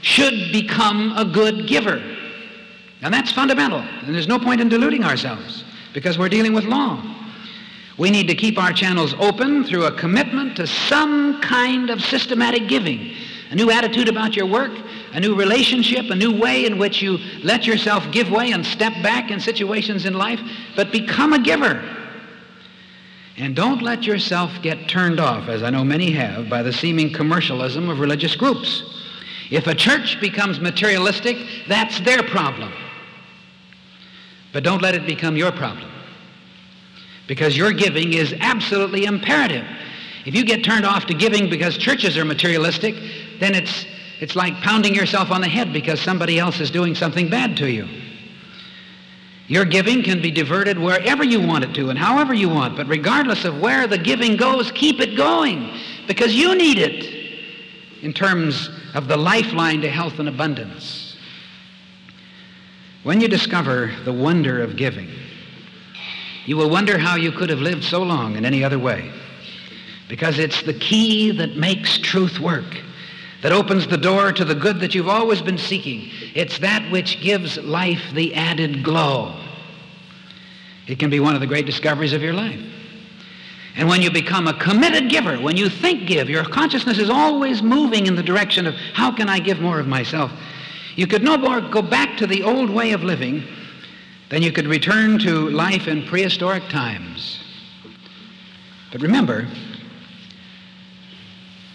should 0.00 0.50
become 0.50 1.12
a 1.14 1.26
good 1.26 1.68
giver. 1.68 2.02
And 3.02 3.12
that's 3.12 3.32
fundamental. 3.32 3.80
And 3.80 4.14
there's 4.14 4.26
no 4.26 4.38
point 4.38 4.62
in 4.62 4.70
deluding 4.70 5.04
ourselves 5.04 5.62
because 5.92 6.18
we're 6.18 6.30
dealing 6.30 6.54
with 6.54 6.64
law. 6.64 7.02
We 7.98 8.10
need 8.10 8.28
to 8.28 8.34
keep 8.34 8.56
our 8.56 8.72
channels 8.72 9.14
open 9.18 9.62
through 9.64 9.84
a 9.84 9.92
commitment 9.92 10.56
to 10.56 10.66
some 10.66 11.42
kind 11.42 11.90
of 11.90 12.00
systematic 12.00 12.66
giving, 12.66 13.14
a 13.50 13.54
new 13.54 13.70
attitude 13.70 14.08
about 14.08 14.34
your 14.34 14.46
work, 14.46 14.72
a 15.12 15.20
new 15.20 15.34
relationship, 15.34 16.10
a 16.10 16.14
new 16.14 16.38
way 16.38 16.64
in 16.64 16.78
which 16.78 17.02
you 17.02 17.18
let 17.42 17.66
yourself 17.66 18.04
give 18.12 18.30
way 18.30 18.52
and 18.52 18.64
step 18.64 18.92
back 19.02 19.30
in 19.30 19.38
situations 19.38 20.06
in 20.06 20.14
life, 20.14 20.40
but 20.74 20.90
become 20.90 21.32
a 21.32 21.38
giver. 21.38 21.82
And 23.36 23.56
don't 23.56 23.82
let 23.82 24.04
yourself 24.04 24.50
get 24.62 24.88
turned 24.88 25.20
off, 25.20 25.48
as 25.48 25.62
I 25.62 25.70
know 25.70 25.84
many 25.84 26.10
have, 26.12 26.48
by 26.48 26.62
the 26.62 26.72
seeming 26.72 27.12
commercialism 27.12 27.88
of 27.88 27.98
religious 27.98 28.36
groups. 28.36 28.82
If 29.50 29.66
a 29.66 29.74
church 29.74 30.18
becomes 30.20 30.60
materialistic, 30.60 31.36
that's 31.68 32.00
their 32.00 32.22
problem. 32.22 32.72
But 34.52 34.64
don't 34.64 34.82
let 34.82 34.94
it 34.94 35.06
become 35.06 35.36
your 35.36 35.52
problem. 35.52 35.90
Because 37.26 37.56
your 37.56 37.72
giving 37.72 38.12
is 38.12 38.34
absolutely 38.40 39.04
imperative. 39.04 39.64
If 40.24 40.34
you 40.34 40.44
get 40.44 40.62
turned 40.62 40.84
off 40.84 41.06
to 41.06 41.14
giving 41.14 41.50
because 41.50 41.76
churches 41.76 42.16
are 42.16 42.24
materialistic, 42.24 42.94
then 43.40 43.54
it's, 43.54 43.86
it's 44.22 44.36
like 44.36 44.54
pounding 44.60 44.94
yourself 44.94 45.32
on 45.32 45.40
the 45.40 45.48
head 45.48 45.72
because 45.72 46.00
somebody 46.00 46.38
else 46.38 46.60
is 46.60 46.70
doing 46.70 46.94
something 46.94 47.28
bad 47.28 47.56
to 47.56 47.68
you. 47.68 47.88
Your 49.48 49.64
giving 49.64 50.04
can 50.04 50.22
be 50.22 50.30
diverted 50.30 50.78
wherever 50.78 51.24
you 51.24 51.44
want 51.44 51.64
it 51.64 51.74
to 51.74 51.90
and 51.90 51.98
however 51.98 52.32
you 52.32 52.48
want, 52.48 52.76
but 52.76 52.86
regardless 52.86 53.44
of 53.44 53.60
where 53.60 53.88
the 53.88 53.98
giving 53.98 54.36
goes, 54.36 54.70
keep 54.70 55.00
it 55.00 55.16
going 55.16 55.76
because 56.06 56.36
you 56.36 56.54
need 56.54 56.78
it 56.78 57.32
in 58.02 58.12
terms 58.12 58.70
of 58.94 59.08
the 59.08 59.16
lifeline 59.16 59.80
to 59.80 59.90
health 59.90 60.20
and 60.20 60.28
abundance. 60.28 61.16
When 63.02 63.20
you 63.20 63.26
discover 63.26 63.90
the 64.04 64.12
wonder 64.12 64.62
of 64.62 64.76
giving, 64.76 65.10
you 66.46 66.56
will 66.56 66.70
wonder 66.70 66.96
how 66.96 67.16
you 67.16 67.32
could 67.32 67.50
have 67.50 67.58
lived 67.58 67.82
so 67.82 68.04
long 68.04 68.36
in 68.36 68.44
any 68.44 68.62
other 68.62 68.78
way. 68.78 69.10
Because 70.08 70.38
it's 70.38 70.62
the 70.62 70.74
key 70.74 71.32
that 71.32 71.56
makes 71.56 71.98
truth 71.98 72.38
work, 72.38 72.76
that 73.42 73.52
opens 73.52 73.86
the 73.88 73.98
door 73.98 74.32
to 74.32 74.44
the 74.44 74.54
good 74.54 74.80
that 74.80 74.94
you've 74.94 75.08
always 75.08 75.42
been 75.42 75.58
seeking. 75.58 76.08
It's 76.34 76.58
that 76.58 76.90
which 76.92 77.20
gives 77.20 77.58
life 77.58 78.02
the 78.14 78.34
added 78.34 78.84
glow. 78.84 79.38
It 80.86 80.98
can 80.98 81.10
be 81.10 81.20
one 81.20 81.34
of 81.34 81.40
the 81.40 81.46
great 81.46 81.66
discoveries 81.66 82.12
of 82.12 82.22
your 82.22 82.32
life. 82.32 82.60
And 83.74 83.88
when 83.88 84.00
you 84.00 84.10
become 84.10 84.46
a 84.46 84.54
committed 84.54 85.08
giver, 85.08 85.38
when 85.38 85.56
you 85.56 85.68
think 85.68 86.06
give, 86.06 86.28
your 86.28 86.44
consciousness 86.44 86.98
is 86.98 87.10
always 87.10 87.62
moving 87.62 88.06
in 88.06 88.14
the 88.14 88.22
direction 88.22 88.66
of 88.66 88.74
how 88.92 89.10
can 89.10 89.28
I 89.28 89.38
give 89.38 89.60
more 89.60 89.80
of 89.80 89.88
myself? 89.88 90.30
You 90.94 91.06
could 91.06 91.22
no 91.22 91.36
more 91.36 91.60
go 91.60 91.82
back 91.82 92.18
to 92.18 92.26
the 92.26 92.42
old 92.42 92.70
way 92.70 92.92
of 92.92 93.02
living 93.02 93.42
than 94.28 94.42
you 94.42 94.52
could 94.52 94.66
return 94.66 95.18
to 95.20 95.48
life 95.50 95.88
in 95.88 96.06
prehistoric 96.06 96.68
times. 96.68 97.42
But 98.92 99.00
remember, 99.00 99.48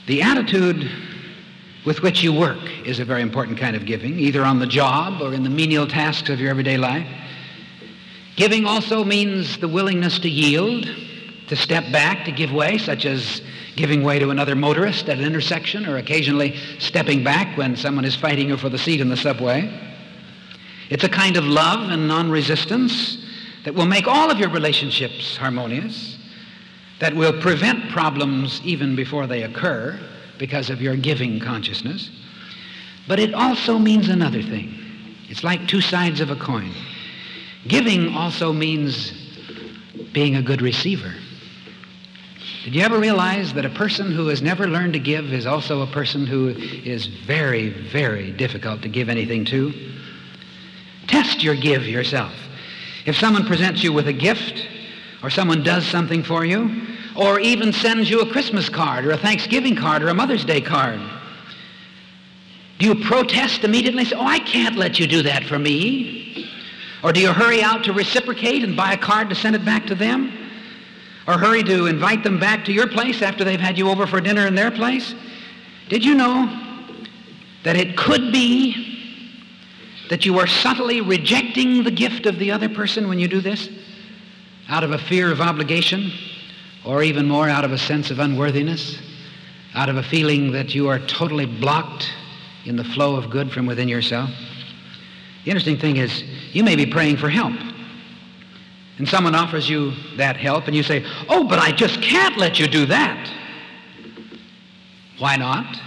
the 0.06 0.22
attitude 0.22 0.90
with 1.88 2.02
which 2.02 2.22
you 2.22 2.34
work 2.34 2.60
is 2.86 3.00
a 3.00 3.06
very 3.06 3.22
important 3.22 3.58
kind 3.58 3.74
of 3.74 3.86
giving, 3.86 4.20
either 4.20 4.44
on 4.44 4.60
the 4.60 4.68
job 4.68 5.22
or 5.22 5.34
in 5.34 5.42
the 5.42 5.50
menial 5.50 5.88
tasks 5.88 6.30
of 6.30 6.38
your 6.38 6.50
everyday 6.50 6.76
life. 6.76 7.08
Giving 8.36 8.66
also 8.66 9.06
means 9.06 9.58
the 9.60 9.70
willingness 9.70 10.20
to 10.20 10.30
yield, 10.30 10.86
to 11.48 11.56
step 11.56 11.90
back, 11.94 12.26
to 12.26 12.32
give 12.34 12.52
way, 12.52 12.78
such 12.78 13.06
as 13.06 13.42
giving 13.78 14.04
way 14.04 14.20
to 14.20 14.32
another 14.32 14.54
motorist 14.54 15.08
at 15.08 15.18
an 15.18 15.24
intersection 15.24 15.86
or 15.86 15.96
occasionally 15.96 16.58
stepping 16.78 17.24
back 17.24 17.58
when 17.58 17.78
someone 17.78 18.04
is 18.04 18.18
fighting 18.18 18.50
you 18.50 18.58
for 18.58 18.68
the 18.68 18.78
seat 18.78 19.00
in 19.00 19.08
the 19.08 19.16
subway. 19.16 19.72
It's 20.90 21.06
a 21.06 21.10
kind 21.10 21.38
of 21.38 21.46
love 21.46 21.90
and 21.90 22.06
non-resistance 22.06 23.26
that 23.64 23.74
will 23.74 23.86
make 23.86 24.08
all 24.08 24.30
of 24.30 24.40
your 24.40 24.50
relationships 24.50 25.38
harmonious, 25.38 26.18
that 27.00 27.16
will 27.16 27.40
prevent 27.42 27.90
problems 27.92 28.60
even 28.66 28.94
before 28.94 29.26
they 29.26 29.44
occur 29.44 29.98
because 30.38 30.70
of 30.70 30.82
your 30.82 30.96
giving 30.96 31.40
consciousness. 31.40 32.10
But 33.08 33.20
it 33.20 33.34
also 33.34 33.78
means 33.78 34.10
another 34.10 34.42
thing. 34.42 34.74
It's 35.30 35.44
like 35.44 35.68
two 35.68 35.82
sides 35.82 36.20
of 36.20 36.30
a 36.30 36.36
coin. 36.36 36.74
Giving 37.68 38.16
also 38.16 38.54
means 38.54 39.12
being 40.14 40.36
a 40.36 40.42
good 40.42 40.62
receiver. 40.62 41.14
Did 42.64 42.76
you 42.76 42.82
ever 42.82 43.00
realize 43.00 43.54
that 43.54 43.66
a 43.66 43.70
person 43.70 44.12
who 44.12 44.28
has 44.28 44.42
never 44.42 44.68
learned 44.68 44.94
to 44.94 45.00
give 45.00 45.32
is 45.32 45.46
also 45.46 45.82
a 45.82 45.88
person 45.88 46.26
who 46.26 46.50
is 46.50 47.08
very, 47.08 47.70
very 47.70 48.32
difficult 48.32 48.82
to 48.82 48.90
give 48.90 49.10
anything 49.10 49.46
to? 49.46 49.74
Test 51.08 51.44
your 51.44 51.56
give 51.56 51.88
yourself. 51.88 52.34
If 53.06 53.16
someone 53.16 53.46
presents 53.46 53.84
you 53.84 53.94
with 53.94 54.08
a 54.08 54.14
gift, 54.14 54.68
or 55.24 55.30
someone 55.30 55.64
does 55.64 55.86
something 55.88 56.24
for 56.24 56.46
you, 56.46 56.97
or 57.18 57.40
even 57.40 57.74
sends 57.74 58.10
you 58.10 58.22
a 58.22 58.32
Christmas 58.32 58.70
card, 58.70 59.06
or 59.06 59.12
a 59.12 59.18
Thanksgiving 59.18 59.76
card, 59.76 60.04
or 60.04 60.10
a 60.10 60.14
Mother's 60.14 60.46
Day 60.46 60.62
card, 60.62 61.00
do 62.80 62.86
you 62.86 62.96
protest 63.06 63.64
immediately 63.64 64.02
and 64.02 64.08
say, 64.10 64.16
Oh, 64.16 64.26
I 64.26 64.40
can't 64.40 64.76
let 64.76 65.00
you 65.00 65.08
do 65.08 65.24
that 65.24 65.44
for 65.44 65.58
me? 65.58 66.50
Or 67.04 67.12
do 67.12 67.20
you 67.20 67.34
hurry 67.34 67.62
out 67.62 67.84
to 67.86 67.94
reciprocate 67.94 68.64
and 68.64 68.78
buy 68.78 68.94
a 68.94 68.98
card 68.98 69.30
to 69.30 69.36
send 69.36 69.56
it 69.56 69.66
back 69.66 69.88
to 69.88 69.96
them? 69.96 70.48
or 71.28 71.38
hurry 71.38 71.62
to 71.62 71.88
invite 71.88 72.24
them 72.24 72.40
back 72.40 72.64
to 72.66 72.72
your 72.72 72.88
place 72.88 73.22
after 73.22 73.44
they've 73.44 73.60
had 73.60 73.78
you 73.78 73.90
over 73.90 74.08
for 74.08 74.22
dinner 74.22 74.48
in 74.48 74.56
their 74.56 74.72
place? 74.72 75.14
Did 75.90 76.04
you 76.04 76.16
know 76.16 76.48
that 77.64 77.76
it 77.76 77.98
could 77.98 78.32
be 78.32 78.86
that 80.10 80.26
you 80.26 80.40
are 80.40 80.48
subtly 80.48 81.02
rejecting 81.02 81.84
the 81.84 81.92
gift 81.92 82.26
of 82.26 82.40
the 82.40 82.52
other 82.52 82.70
person 82.70 83.10
when 83.10 83.20
you 83.20 83.28
do 83.28 83.42
this? 83.42 83.70
Out 84.70 84.84
of 84.84 84.92
a 84.92 84.98
fear 84.98 85.32
of 85.32 85.42
obligation, 85.42 86.12
or 86.88 87.04
even 87.04 87.28
more 87.28 87.50
out 87.50 87.66
of 87.66 87.74
a 87.74 87.78
sense 87.78 88.10
of 88.12 88.20
unworthiness, 88.20 88.98
out 89.76 89.90
of 89.90 89.98
a 89.98 90.04
feeling 90.04 90.54
that 90.54 90.74
you 90.74 90.88
are 90.88 91.00
totally 91.00 91.46
blocked 91.46 92.10
in 92.64 92.78
the 92.78 92.84
flow 92.84 93.18
of 93.18 93.30
good 93.30 93.52
from 93.52 93.66
within 93.66 93.90
yourself? 93.90 94.30
The 95.44 95.52
interesting 95.52 95.78
thing 95.78 95.98
is, 95.98 96.24
you 96.54 96.64
may 96.64 96.78
be 96.78 96.86
praying 96.86 97.18
for 97.18 97.30
help 97.30 97.54
and 98.98 99.08
someone 99.08 99.36
offers 99.36 99.70
you 99.70 99.92
that 100.16 100.38
help 100.38 100.68
and 100.68 100.76
you 100.76 100.82
say, 100.82 101.06
oh, 101.30 101.44
but 101.44 101.60
I 101.60 101.72
just 101.72 102.02
can't 102.02 102.38
let 102.38 102.58
you 102.58 102.68
do 102.68 102.86
that. 102.86 103.30
Why 105.20 105.36
not? 105.36 105.80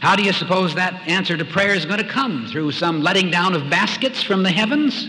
How 0.00 0.16
do 0.16 0.22
you 0.22 0.32
suppose 0.32 0.74
that 0.74 0.94
answer 1.06 1.36
to 1.36 1.44
prayer 1.44 1.74
is 1.74 1.84
going 1.84 1.98
to 1.98 2.08
come? 2.08 2.46
Through 2.46 2.72
some 2.72 3.02
letting 3.02 3.30
down 3.30 3.54
of 3.54 3.68
baskets 3.68 4.22
from 4.22 4.42
the 4.42 4.50
heavens? 4.50 5.08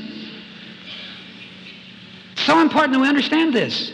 So 2.35 2.59
important 2.61 2.93
that 2.93 2.99
we 2.99 3.07
understand 3.07 3.53
this. 3.53 3.91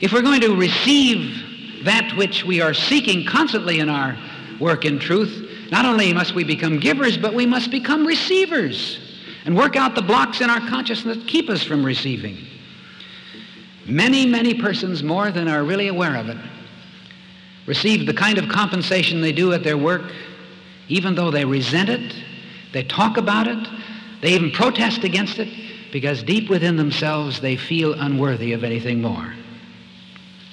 If 0.00 0.12
we're 0.12 0.22
going 0.22 0.40
to 0.42 0.54
receive 0.56 1.84
that 1.84 2.16
which 2.16 2.44
we 2.44 2.60
are 2.60 2.74
seeking 2.74 3.24
constantly 3.24 3.80
in 3.80 3.88
our 3.88 4.16
work 4.60 4.84
in 4.84 4.98
truth, 4.98 5.70
not 5.70 5.84
only 5.84 6.12
must 6.12 6.34
we 6.34 6.44
become 6.44 6.78
givers, 6.78 7.16
but 7.16 7.34
we 7.34 7.46
must 7.46 7.70
become 7.70 8.06
receivers 8.06 8.98
and 9.44 9.56
work 9.56 9.76
out 9.76 9.94
the 9.94 10.02
blocks 10.02 10.40
in 10.40 10.50
our 10.50 10.60
consciousness 10.60 11.16
that 11.16 11.26
keep 11.26 11.48
us 11.48 11.62
from 11.62 11.84
receiving. 11.84 12.36
Many, 13.86 14.26
many 14.26 14.54
persons, 14.54 15.02
more 15.02 15.30
than 15.30 15.48
are 15.48 15.64
really 15.64 15.88
aware 15.88 16.16
of 16.16 16.28
it, 16.28 16.36
receive 17.66 18.06
the 18.06 18.14
kind 18.14 18.38
of 18.38 18.48
compensation 18.48 19.20
they 19.20 19.32
do 19.32 19.52
at 19.52 19.64
their 19.64 19.78
work, 19.78 20.12
even 20.88 21.14
though 21.14 21.30
they 21.30 21.44
resent 21.44 21.88
it, 21.88 22.14
they 22.72 22.82
talk 22.84 23.16
about 23.16 23.46
it, 23.46 23.68
They 24.20 24.32
even 24.32 24.50
protest 24.50 25.04
against 25.04 25.38
it 25.38 25.48
because 25.92 26.22
deep 26.22 26.50
within 26.50 26.76
themselves 26.76 27.40
they 27.40 27.56
feel 27.56 27.94
unworthy 27.94 28.52
of 28.52 28.64
anything 28.64 29.00
more. 29.00 29.32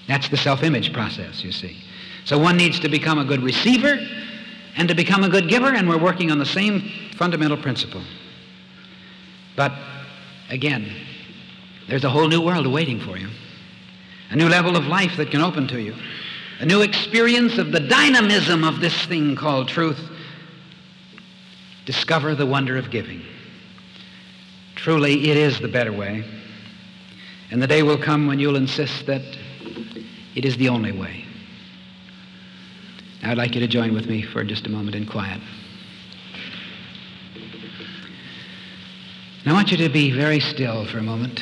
That's 0.08 0.30
the 0.30 0.38
self 0.38 0.64
image 0.64 0.94
process, 0.94 1.44
you 1.44 1.52
see. 1.52 1.78
So 2.26 2.38
one 2.38 2.58
needs 2.58 2.80
to 2.80 2.90
become 2.90 3.20
a 3.20 3.26
good 3.26 3.42
receiver 3.42 3.98
and 4.78 4.90
to 4.90 4.96
become 4.96 5.24
a 5.24 5.30
good 5.30 5.48
giver, 5.48 5.74
and 5.74 5.88
we're 5.88 6.02
working 6.02 6.32
on 6.32 6.40
the 6.40 6.46
same 6.46 6.90
fundamental 7.16 7.58
principle. 7.58 8.04
But 9.56 9.72
again, 10.50 10.92
there's 11.88 12.04
a 12.04 12.10
whole 12.10 12.28
new 12.28 12.42
world 12.42 12.66
awaiting 12.66 13.00
for 13.00 13.18
you, 13.18 13.30
a 14.32 14.36
new 14.36 14.50
level 14.50 14.76
of 14.76 14.86
life 14.86 15.16
that 15.18 15.32
can 15.32 15.42
open 15.42 15.68
to 15.70 15.80
you, 15.80 15.96
a 16.60 16.66
new 16.66 16.82
experience 16.82 17.58
of 17.58 17.72
the 17.72 17.80
dynamism 17.80 18.64
of 18.64 18.80
this 18.80 19.06
thing 19.06 19.36
called 19.36 19.68
truth. 19.68 20.00
Discover 21.86 22.36
the 22.36 22.46
wonder 22.46 22.78
of 22.78 22.90
giving. 22.90 23.22
Truly, 24.76 25.30
it 25.30 25.38
is 25.38 25.60
the 25.60 25.68
better 25.68 25.94
way. 25.94 26.26
And 27.52 27.62
the 27.62 27.68
day 27.68 27.84
will 27.84 27.98
come 27.98 28.26
when 28.26 28.40
you'll 28.40 28.56
insist 28.56 29.06
that 29.06 29.22
it 30.36 30.46
is 30.46 30.58
the 30.58 30.70
only 30.70 30.92
way. 30.92 31.26
Now, 33.22 33.32
I'd 33.32 33.38
like 33.38 33.56
you 33.56 33.62
to 33.62 33.68
join 33.68 33.94
with 33.94 34.06
me 34.06 34.22
for 34.22 34.44
just 34.44 34.68
a 34.68 34.70
moment 34.70 34.96
in 34.96 35.06
quiet. 35.06 35.42
And 39.44 39.52
I 39.52 39.54
want 39.54 39.72
you 39.72 39.78
to 39.78 39.90
be 39.90 40.12
very 40.12 40.40
still 40.40 40.86
for 40.86 40.98
a 40.98 41.04
moment. 41.04 41.42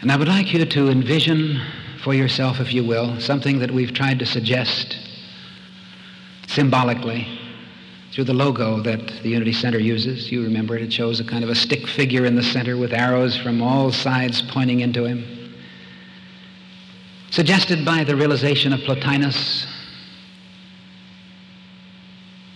And 0.00 0.10
I 0.10 0.16
would 0.16 0.28
like 0.28 0.54
you 0.54 0.64
to 0.64 0.88
envision 0.88 1.60
for 2.02 2.14
yourself, 2.14 2.60
if 2.60 2.72
you 2.72 2.84
will, 2.84 3.20
something 3.20 3.58
that 3.58 3.70
we've 3.70 3.92
tried 3.92 4.18
to 4.20 4.26
suggest 4.26 4.96
symbolically 6.46 7.26
through 8.12 8.24
the 8.24 8.34
logo 8.34 8.80
that 8.80 9.08
the 9.22 9.28
Unity 9.28 9.52
Center 9.52 9.78
uses. 9.78 10.30
You 10.30 10.42
remember 10.42 10.76
it. 10.76 10.82
It 10.82 10.92
shows 10.92 11.20
a 11.20 11.24
kind 11.24 11.44
of 11.44 11.50
a 11.50 11.54
stick 11.54 11.86
figure 11.86 12.24
in 12.24 12.34
the 12.34 12.42
center 12.42 12.76
with 12.76 12.92
arrows 12.92 13.36
from 13.36 13.62
all 13.62 13.92
sides 13.92 14.42
pointing 14.42 14.80
into 14.80 15.04
him. 15.04 15.39
Suggested 17.30 17.84
by 17.84 18.02
the 18.02 18.16
realization 18.16 18.72
of 18.72 18.80
Plotinus, 18.80 19.64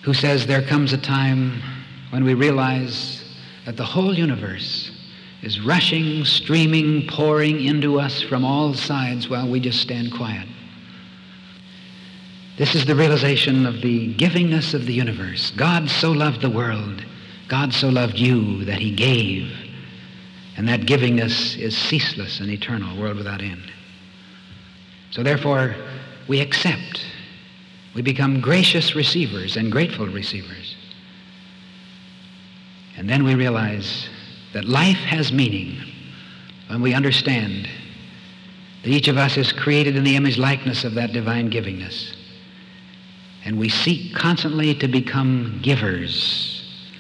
who 0.02 0.12
says 0.12 0.46
there 0.46 0.62
comes 0.62 0.92
a 0.92 0.98
time 0.98 1.62
when 2.10 2.24
we 2.24 2.34
realize 2.34 3.24
that 3.66 3.76
the 3.76 3.84
whole 3.84 4.12
universe 4.12 4.90
is 5.42 5.60
rushing, 5.60 6.24
streaming, 6.24 7.06
pouring 7.06 7.64
into 7.64 8.00
us 8.00 8.20
from 8.22 8.44
all 8.44 8.74
sides 8.74 9.28
while 9.28 9.48
we 9.48 9.60
just 9.60 9.80
stand 9.80 10.12
quiet. 10.12 10.48
This 12.56 12.74
is 12.74 12.84
the 12.84 12.96
realization 12.96 13.66
of 13.66 13.80
the 13.80 14.14
givingness 14.14 14.74
of 14.74 14.86
the 14.86 14.92
universe. 14.92 15.52
God 15.52 15.88
so 15.88 16.10
loved 16.10 16.40
the 16.40 16.50
world. 16.50 17.04
God 17.46 17.72
so 17.72 17.88
loved 17.88 18.18
you 18.18 18.64
that 18.64 18.78
he 18.78 18.94
gave. 18.94 19.52
And 20.56 20.68
that 20.68 20.80
givingness 20.80 21.56
is 21.56 21.76
ceaseless 21.76 22.40
and 22.40 22.50
eternal, 22.50 22.96
world 22.98 23.16
without 23.16 23.40
end. 23.40 23.70
So 25.14 25.22
therefore, 25.22 25.76
we 26.26 26.40
accept. 26.40 27.06
We 27.94 28.02
become 28.02 28.40
gracious 28.40 28.96
receivers 28.96 29.56
and 29.56 29.70
grateful 29.70 30.08
receivers. 30.08 30.74
And 32.96 33.08
then 33.08 33.22
we 33.22 33.36
realize 33.36 34.08
that 34.54 34.64
life 34.64 34.96
has 34.96 35.32
meaning 35.32 35.78
when 36.66 36.82
we 36.82 36.94
understand 36.94 37.68
that 38.82 38.90
each 38.90 39.06
of 39.06 39.16
us 39.16 39.36
is 39.36 39.52
created 39.52 39.94
in 39.94 40.02
the 40.02 40.16
image 40.16 40.36
likeness 40.36 40.82
of 40.82 40.94
that 40.94 41.12
divine 41.12 41.48
givingness. 41.48 42.16
And 43.44 43.56
we 43.56 43.68
seek 43.68 44.16
constantly 44.16 44.74
to 44.74 44.88
become 44.88 45.60
givers, 45.62 46.90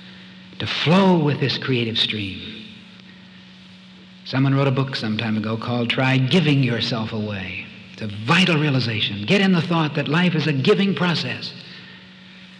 to 0.60 0.68
flow 0.68 1.18
with 1.18 1.40
this 1.40 1.58
creative 1.58 1.98
stream. 1.98 2.64
Someone 4.24 4.54
wrote 4.54 4.68
a 4.68 4.72
book 4.72 4.94
some 4.94 5.18
time 5.18 5.36
ago 5.36 5.56
called 5.56 5.90
Try 5.90 6.16
Giving 6.18 6.62
Yourself 6.62 7.12
Away. 7.12 7.66
It's 7.94 8.02
a 8.02 8.08
vital 8.26 8.58
realization. 8.58 9.24
Get 9.24 9.40
in 9.40 9.52
the 9.52 9.62
thought 9.62 9.94
that 9.94 10.08
life 10.08 10.34
is 10.34 10.48
a 10.48 10.52
giving 10.52 10.96
process. 10.96 11.54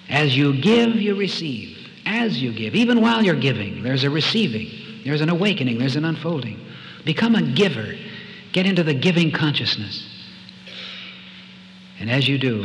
As 0.09 0.37
you 0.37 0.61
give, 0.61 0.95
you 0.95 1.17
receive. 1.17 1.77
As 2.07 2.41
you 2.41 2.53
give, 2.53 2.77
even 2.77 3.01
while 3.01 3.25
you're 3.25 3.35
giving, 3.35 3.83
there's 3.83 4.05
a 4.05 4.11
receiving, 4.11 4.71
there's 5.05 5.23
an 5.23 5.31
awakening, 5.31 5.79
there's 5.79 5.97
an 5.97 6.05
unfolding. 6.05 6.61
Become 7.05 7.35
a 7.35 7.43
giver. 7.43 7.95
Get 8.53 8.65
into 8.65 8.85
the 8.85 8.95
giving 8.95 9.33
consciousness. 9.33 10.09
And 11.99 12.09
as 12.09 12.29
you 12.29 12.39
do, 12.39 12.65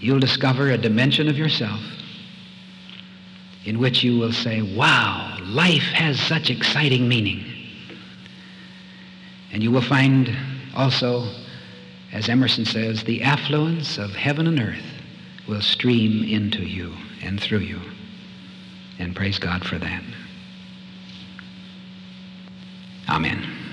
you'll 0.00 0.20
discover 0.20 0.70
a 0.70 0.76
dimension 0.76 1.26
of 1.26 1.38
yourself 1.38 1.80
in 3.64 3.78
which 3.78 4.02
you 4.02 4.18
will 4.18 4.32
say, 4.32 4.60
wow, 4.60 5.38
life 5.40 5.84
has 5.94 6.20
such 6.20 6.50
exciting 6.50 7.08
meaning. 7.08 7.44
And 9.52 9.62
you 9.62 9.70
will 9.70 9.82
find 9.82 10.28
also, 10.74 11.28
as 12.12 12.28
Emerson 12.28 12.64
says, 12.64 13.04
the 13.04 13.22
affluence 13.22 13.98
of 13.98 14.10
heaven 14.10 14.46
and 14.46 14.60
earth 14.60 15.02
will 15.48 15.62
stream 15.62 16.24
into 16.24 16.62
you 16.62 16.94
and 17.22 17.40
through 17.40 17.58
you. 17.58 17.80
And 18.98 19.16
praise 19.16 19.38
God 19.38 19.64
for 19.64 19.78
that. 19.78 20.02
Amen. 23.08 23.69